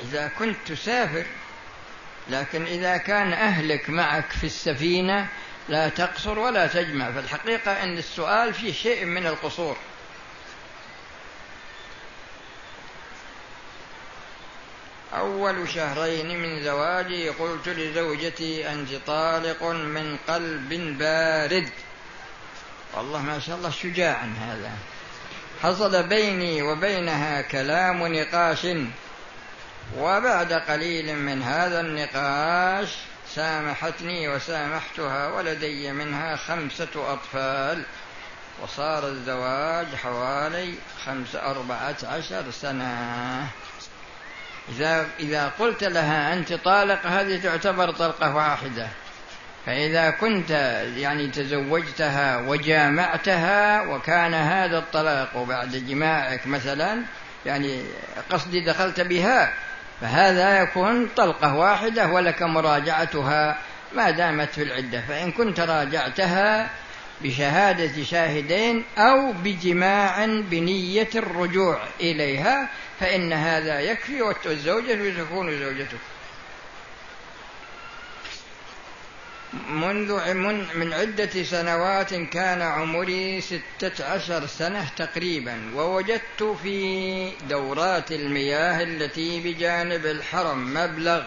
إذا 0.00 0.28
كنت 0.38 0.56
تسافر 0.66 1.26
لكن 2.30 2.64
إذا 2.64 2.96
كان 2.96 3.32
أهلك 3.32 3.90
معك 3.90 4.30
في 4.30 4.44
السفينة 4.44 5.28
لا 5.68 5.88
تقصر 5.88 6.38
ولا 6.38 6.66
تجمع 6.66 7.12
في 7.12 7.18
الحقيقة 7.18 7.82
أن 7.82 7.98
السؤال 7.98 8.54
فيه 8.54 8.72
شيء 8.72 9.04
من 9.04 9.26
القصور. 9.26 9.76
أول 15.14 15.68
شهرين 15.68 16.42
من 16.42 16.64
زواجي 16.64 17.28
قلت 17.28 17.68
لزوجتي 17.68 18.72
أنت 18.72 18.88
طالق 19.06 19.62
من 19.64 20.16
قلب 20.28 20.98
بارد. 20.98 21.68
والله 22.94 23.22
ما 23.22 23.38
شاء 23.38 23.56
الله 23.56 23.70
شجاع 23.70 24.22
هذا. 24.40 24.72
حصل 25.62 26.08
بيني 26.08 26.62
وبينها 26.62 27.42
كلام 27.42 28.06
نقاش. 28.06 28.66
وبعد 29.94 30.52
قليل 30.52 31.16
من 31.16 31.42
هذا 31.42 31.80
النقاش 31.80 32.88
سامحتني 33.34 34.28
وسامحتها 34.28 35.28
ولدي 35.28 35.92
منها 35.92 36.36
خمسة 36.36 36.88
أطفال 37.12 37.82
وصار 38.62 39.08
الزواج 39.08 39.86
حوالي 39.86 40.74
خمس 41.06 41.34
أربعة 41.34 41.96
عشر 42.04 42.50
سنة. 42.50 43.46
إذا 44.68 45.06
إذا 45.20 45.52
قلت 45.58 45.84
لها 45.84 46.32
أنت 46.34 46.52
طالق 46.52 47.06
هذه 47.06 47.42
تعتبر 47.42 47.90
طلقة 47.90 48.36
واحدة. 48.36 48.88
فإذا 49.66 50.10
كنت 50.10 50.50
يعني 50.96 51.28
تزوجتها 51.28 52.36
وجامعتها 52.36 53.82
وكان 53.82 54.34
هذا 54.34 54.78
الطلاق 54.78 55.38
بعد 55.38 55.76
جماعك 55.76 56.46
مثلا 56.46 57.02
يعني 57.46 57.82
قصدي 58.30 58.60
دخلت 58.60 59.00
بها 59.00 59.52
فهذا 60.00 60.60
يكون 60.62 61.08
طلقة 61.16 61.54
واحدة 61.54 62.06
ولك 62.12 62.42
مراجعتها 62.42 63.58
ما 63.94 64.10
دامت 64.10 64.48
في 64.52 64.62
العدة 64.62 65.00
فإن 65.08 65.32
كنت 65.32 65.60
راجعتها 65.60 66.70
بشهادة 67.22 68.04
شاهدين 68.04 68.84
أو 68.98 69.32
بجماع 69.32 70.26
بنية 70.26 71.08
الرجوع 71.14 71.80
إليها 72.00 72.68
فإن 73.00 73.32
هذا 73.32 73.80
يكفي 73.80 74.22
والزوجة 74.22 75.22
تكون 75.22 75.58
زوجتك. 75.58 75.98
منذ 79.70 80.34
من, 80.74 80.92
عدة 80.92 81.42
سنوات 81.42 82.14
كان 82.14 82.62
عمري 82.62 83.40
ستة 83.40 84.04
عشر 84.04 84.46
سنة 84.46 84.88
تقريبا 84.96 85.70
ووجدت 85.74 86.42
في 86.62 87.30
دورات 87.48 88.12
المياه 88.12 88.82
التي 88.82 89.40
بجانب 89.40 90.06
الحرم 90.06 90.74
مبلغ 90.74 91.22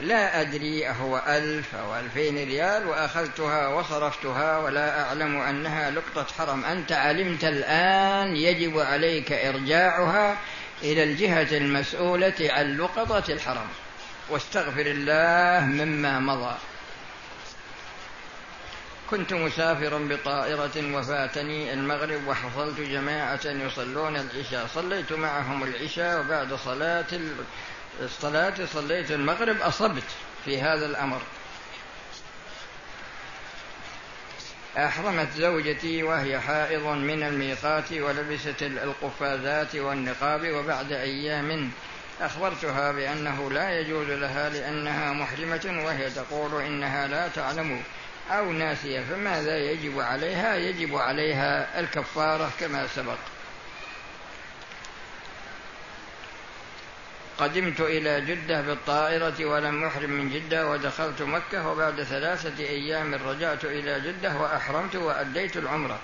لا 0.00 0.40
أدري 0.40 0.88
أهو 0.88 1.22
ألف 1.26 1.74
أو 1.74 1.98
ألفين 1.98 2.36
ريال 2.36 2.86
وأخذتها 2.86 3.68
وصرفتها 3.68 4.58
ولا 4.58 5.02
أعلم 5.02 5.36
أنها 5.36 5.90
لقطة 5.90 6.26
حرم. 6.38 6.64
أنت 6.64 6.92
علمت 6.92 7.44
الآن 7.44 8.36
يجب 8.36 8.78
عليك 8.78 9.32
إرجاعها 9.32 10.38
إلى 10.82 11.02
الجهة 11.02 11.56
المسؤولة 11.56 12.34
عن 12.40 12.76
لقطة 12.76 13.32
الحرم. 13.32 13.68
واستغفر 14.28 14.86
الله 14.86 15.66
مما 15.66 16.20
مضى. 16.20 16.54
كنت 19.10 19.32
مسافرا 19.32 19.98
بطائرة 19.98 20.94
وفاتني 20.94 21.72
المغرب 21.72 22.26
وحصلت 22.26 22.80
جماعة 22.80 23.40
يصلون 23.44 24.16
العشاء. 24.16 24.66
صليت 24.66 25.12
معهم 25.12 25.62
العشاء 25.62 26.20
وبعد 26.20 26.54
صلاة 26.54 27.06
الصلاة 28.00 28.54
صليت 28.74 29.10
المغرب 29.10 29.60
أصبت 29.60 30.04
في 30.44 30.60
هذا 30.60 30.86
الأمر. 30.86 31.20
أحرمت 34.76 35.28
زوجتي 35.36 36.02
وهي 36.02 36.40
حائض 36.40 36.86
من 36.86 37.22
الميقات 37.22 37.92
ولبست 37.92 38.62
القفازات 38.62 39.76
والنقاب 39.76 40.50
وبعد 40.52 40.92
أيام 40.92 41.70
أخبرتها 42.20 42.92
بأنه 42.92 43.50
لا 43.50 43.80
يجوز 43.80 44.10
لها 44.10 44.50
لأنها 44.50 45.12
محرمة 45.12 45.82
وهي 45.84 46.10
تقول 46.10 46.62
إنها 46.62 47.06
لا 47.06 47.28
تعلم 47.28 47.82
أو 48.30 48.52
ناسية 48.52 49.00
فماذا 49.00 49.58
يجب 49.58 50.00
عليها؟ 50.00 50.56
يجب 50.56 50.96
عليها 50.96 51.80
الكفارة 51.80 52.50
كما 52.60 52.86
سبق. 52.86 53.18
قدمت 57.38 57.80
إلى 57.80 58.20
جدة 58.20 58.60
بالطائرة 58.60 59.44
ولم 59.44 59.84
أحرم 59.84 60.10
من 60.10 60.30
جدة 60.30 60.70
ودخلت 60.70 61.22
مكة 61.22 61.68
وبعد 61.68 62.02
ثلاثة 62.02 62.64
أيام 62.64 63.14
رجعت 63.14 63.64
إلى 63.64 64.00
جدة 64.00 64.36
وأحرمت 64.36 64.96
وأديت 64.96 65.56
العمرة. 65.56 65.98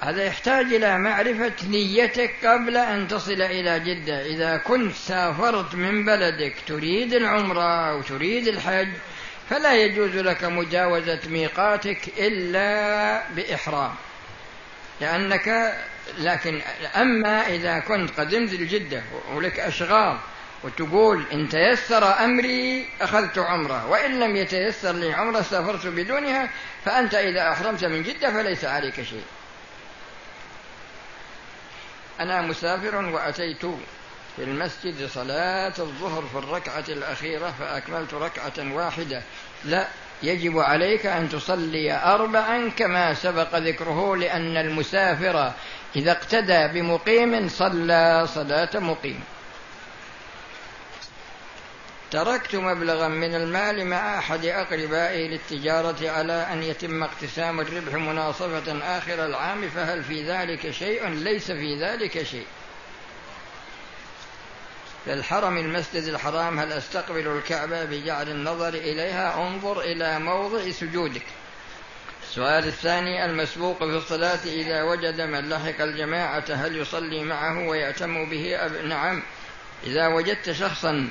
هذا 0.00 0.24
يحتاج 0.24 0.64
إلى 0.64 0.98
معرفة 0.98 1.52
نيتك 1.68 2.46
قبل 2.46 2.76
أن 2.76 3.08
تصل 3.08 3.42
إلى 3.42 3.80
جدة. 3.80 4.26
إذا 4.26 4.56
كنت 4.56 4.94
سافرت 4.94 5.74
من 5.74 6.04
بلدك 6.04 6.54
تريد 6.66 7.14
العمرة 7.14 7.90
أو 7.90 8.02
تريد 8.02 8.48
الحج 8.48 8.88
فلا 9.50 9.74
يجوز 9.74 10.16
لك 10.16 10.44
مجاوزة 10.44 11.20
ميقاتك 11.26 12.08
إلا 12.18 13.22
بإحرام 13.30 13.94
لأنك 15.00 15.76
لكن 16.18 16.60
أما 16.96 17.46
إذا 17.46 17.78
كنت 17.78 18.20
قدمت 18.20 18.52
لجدة 18.52 19.02
ولك 19.34 19.60
أشغال 19.60 20.18
وتقول 20.64 21.24
إن 21.32 21.48
تيسر 21.48 22.24
أمري 22.24 22.88
أخذت 23.00 23.38
عمرة 23.38 23.86
وإن 23.86 24.20
لم 24.20 24.36
يتيسر 24.36 24.92
لي 24.92 25.12
عمرة 25.14 25.42
سافرت 25.42 25.86
بدونها 25.86 26.50
فأنت 26.84 27.14
إذا 27.14 27.52
أحرمت 27.52 27.84
من 27.84 28.02
جدة 28.02 28.30
فليس 28.30 28.64
عليك 28.64 29.02
شيء. 29.02 29.24
أنا 32.20 32.42
مسافر 32.42 32.96
وأتيت 32.96 33.64
في 34.36 34.44
المسجد 34.44 35.08
صلاة 35.08 35.74
الظهر 35.78 36.22
في 36.22 36.38
الركعة 36.38 36.84
الأخيرة 36.88 37.54
فأكملت 37.58 38.14
ركعة 38.14 38.74
واحدة. 38.74 39.22
لا 39.64 39.88
يجب 40.22 40.58
عليك 40.58 41.06
أن 41.06 41.28
تصلي 41.28 41.92
أربعا 41.92 42.68
كما 42.68 43.14
سبق 43.14 43.56
ذكره 43.56 44.16
لأن 44.16 44.56
المسافر 44.56 45.52
إذا 45.96 46.12
اقتدى 46.12 46.68
بمقيم 46.68 47.48
صلى 47.48 48.26
صلاة 48.34 48.70
مقيم. 48.74 49.20
تركت 52.10 52.56
مبلغا 52.56 53.08
من 53.08 53.34
المال 53.34 53.86
مع 53.86 54.18
أحد 54.18 54.44
أقربائي 54.44 55.28
للتجارة 55.28 56.10
على 56.10 56.46
أن 56.52 56.62
يتم 56.62 57.02
اقتسام 57.02 57.60
الربح 57.60 57.94
مناصفة 57.94 58.98
آخر 58.98 59.26
العام 59.26 59.68
فهل 59.68 60.04
في 60.04 60.22
ذلك 60.22 60.70
شيء؟ 60.70 61.08
ليس 61.08 61.50
في 61.50 61.80
ذلك 61.82 62.22
شيء. 62.22 62.46
للحرم 65.06 65.58
المسجد 65.58 66.02
الحرام 66.04 66.58
هل 66.58 66.72
أستقبل 66.72 67.28
الكعبة 67.28 67.84
بجعل 67.84 68.28
النظر 68.28 68.68
إليها؟ 68.68 69.48
انظر 69.48 69.80
إلى 69.80 70.18
موضع 70.18 70.70
سجودك. 70.70 71.22
السؤال 72.22 72.66
الثاني 72.66 73.24
المسبوق 73.24 73.78
في 73.78 73.84
الصلاة 73.84 74.44
إذا 74.44 74.82
وجد 74.82 75.20
من 75.20 75.48
لحق 75.48 75.80
الجماعة 75.80 76.44
هل 76.50 76.76
يصلي 76.76 77.24
معه 77.24 77.68
ويأتم 77.68 78.30
به 78.30 78.64
أب... 78.66 78.72
نعم. 78.84 79.22
إذا 79.86 80.06
وجدت 80.06 80.50
شخصا 80.50 81.10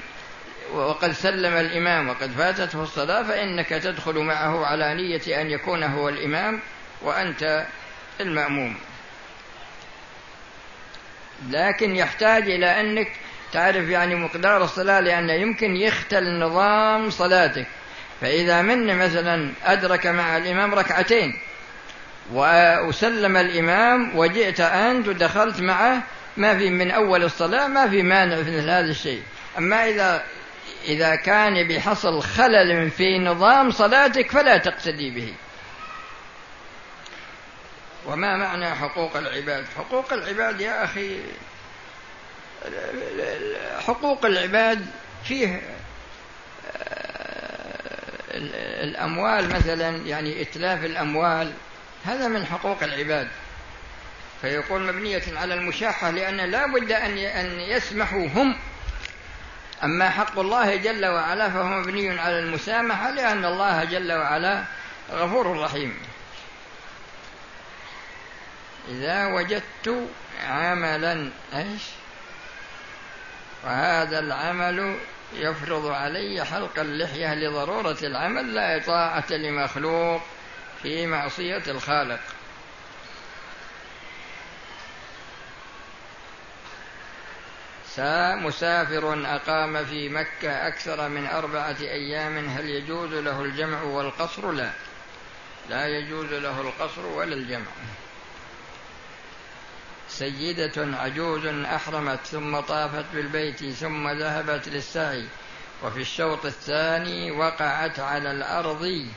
وقد 0.74 1.12
سلم 1.12 1.54
الإمام 1.54 2.10
وقد 2.10 2.32
فاتته 2.32 2.84
الصلاة 2.84 3.24
فإنك 3.24 3.70
تدخل 3.70 4.18
معه 4.18 4.66
على 4.66 4.94
نية 4.94 5.42
أن 5.42 5.50
يكون 5.52 5.84
هو 5.84 6.10
الإمام 6.10 6.60
وأنت 7.02 7.66
المأموم. 8.22 8.76
لكن 11.50 11.96
يحتاج 11.96 12.44
إلى 12.50 12.80
أنك 12.82 13.12
تعرف 13.54 13.90
يعني 13.90 14.16
مقدار 14.16 14.64
الصلاة 14.64 15.00
لأنه 15.00 15.34
يمكن 15.34 15.76
يختل 15.76 16.40
نظام 16.40 17.10
صلاتك. 17.10 17.68
فإذا 18.22 18.62
من 18.62 18.98
مثلا 18.98 19.52
أدرك 19.66 20.08
مع 20.08 20.38
الإمام 20.38 20.76
ركعتين 20.76 21.40
وسلم 22.34 23.38
الإمام 23.38 24.18
وجئت 24.18 24.60
أنت 24.60 25.08
ودخلت 25.08 25.62
معه 25.62 26.02
ما 26.38 26.58
في 26.58 26.70
من 26.70 26.92
أول 26.92 27.24
الصلاة 27.24 27.68
ما 27.68 27.90
في 27.90 28.04
مانع 28.04 28.36
في 28.36 28.58
مثل 28.58 28.70
هذا 28.70 28.92
الشيء. 28.92 29.24
أما 29.58 29.90
إذا 29.90 30.24
إذا 30.88 31.16
كان 31.16 31.68
بحصل 31.68 32.22
خلل 32.22 32.92
في 32.92 33.20
نظام 33.20 33.72
صلاتك 33.72 34.32
فلا 34.32 34.58
تقتدي 34.58 35.12
به. 35.12 35.34
وما 38.06 38.38
معنى 38.38 38.76
حقوق 38.76 39.18
العباد؟ 39.18 39.66
حقوق 39.78 40.14
العباد 40.14 40.62
يا 40.62 40.84
أخي 40.84 41.18
حقوق 43.88 44.26
العباد 44.26 44.86
فيه 45.24 45.62
الأموال 48.84 49.50
مثلا 49.50 49.90
يعني 49.90 50.42
إتلاف 50.42 50.86
الأموال 50.86 51.54
هذا 52.06 52.28
من 52.28 52.46
حقوق 52.46 52.84
العباد. 52.84 53.28
فيقول 54.42 54.82
مبنية 54.82 55.24
على 55.36 55.54
المشاحة 55.54 56.10
لأن 56.10 56.38
لا 56.38 56.66
بد 56.68 56.92
أن 56.92 57.18
أن 57.18 57.60
يسمحوا 57.60 58.28
هم. 58.28 58.56
أما 59.84 60.10
حق 60.10 60.40
الله 60.40 60.76
جل 60.76 61.06
وعلا 61.06 61.50
فهو 61.50 61.64
مبني 61.64 62.20
على 62.20 62.40
المسامحة 62.40 63.12
لأن 63.12 63.46
الله 63.46 63.84
جل 63.84 64.12
وعلا 64.14 64.64
غفور 65.12 65.60
رحيم. 65.60 65.98
إذا 68.90 69.26
وجدت 69.26 70.10
عملا 70.48 71.30
إيش؟ 71.56 71.82
وهذا 73.64 74.20
العمل 74.20 74.96
يفرض 75.34 75.86
علي 75.86 76.46
حلق 76.46 76.80
اللحية 76.80 77.36
لضرورة 77.36 77.98
العمل 78.04 78.54
لا 78.54 78.82
طاعة 78.88 79.32
لمخلوق 79.32 80.22
في 80.84 81.08
معصية 81.08 81.64
الخالق. 81.68 82.20
مسافر 88.36 89.26
أقام 89.36 89.86
في 89.86 90.10
مكة 90.10 90.68
أكثر 90.68 91.10
من 91.10 91.26
أربعة 91.28 91.76
أيام 91.82 92.50
هل 92.50 92.70
يجوز 92.70 93.14
له 93.14 93.42
الجمع 93.42 93.82
والقصر؟ 93.82 94.52
لا. 94.52 94.70
لا 95.70 95.88
يجوز 95.88 96.34
له 96.34 96.62
القصر 96.62 97.06
ولا 97.06 97.36
الجمع. 97.36 97.72
سيدة 100.10 100.98
عجوز 100.98 101.46
أحرمت 101.46 102.20
ثم 102.26 102.60
طافت 102.60 103.06
بالبيت 103.14 103.66
ثم 103.66 104.10
ذهبت 104.10 104.68
للسعي. 104.68 105.26
وفي 105.84 106.02
الشوط 106.02 106.46
الثاني 106.46 107.32
وقعت 107.32 108.00
على 108.00 108.32
الأرض. 108.32 109.08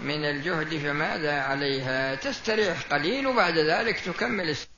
من 0.00 0.24
الجهد 0.24 0.78
فماذا 0.78 1.40
عليها؟ 1.40 2.14
تستريح 2.14 2.82
قليل 2.90 3.26
وبعد 3.26 3.58
ذلك 3.58 4.00
تكمل 4.00 4.50
السعي. 4.50 4.71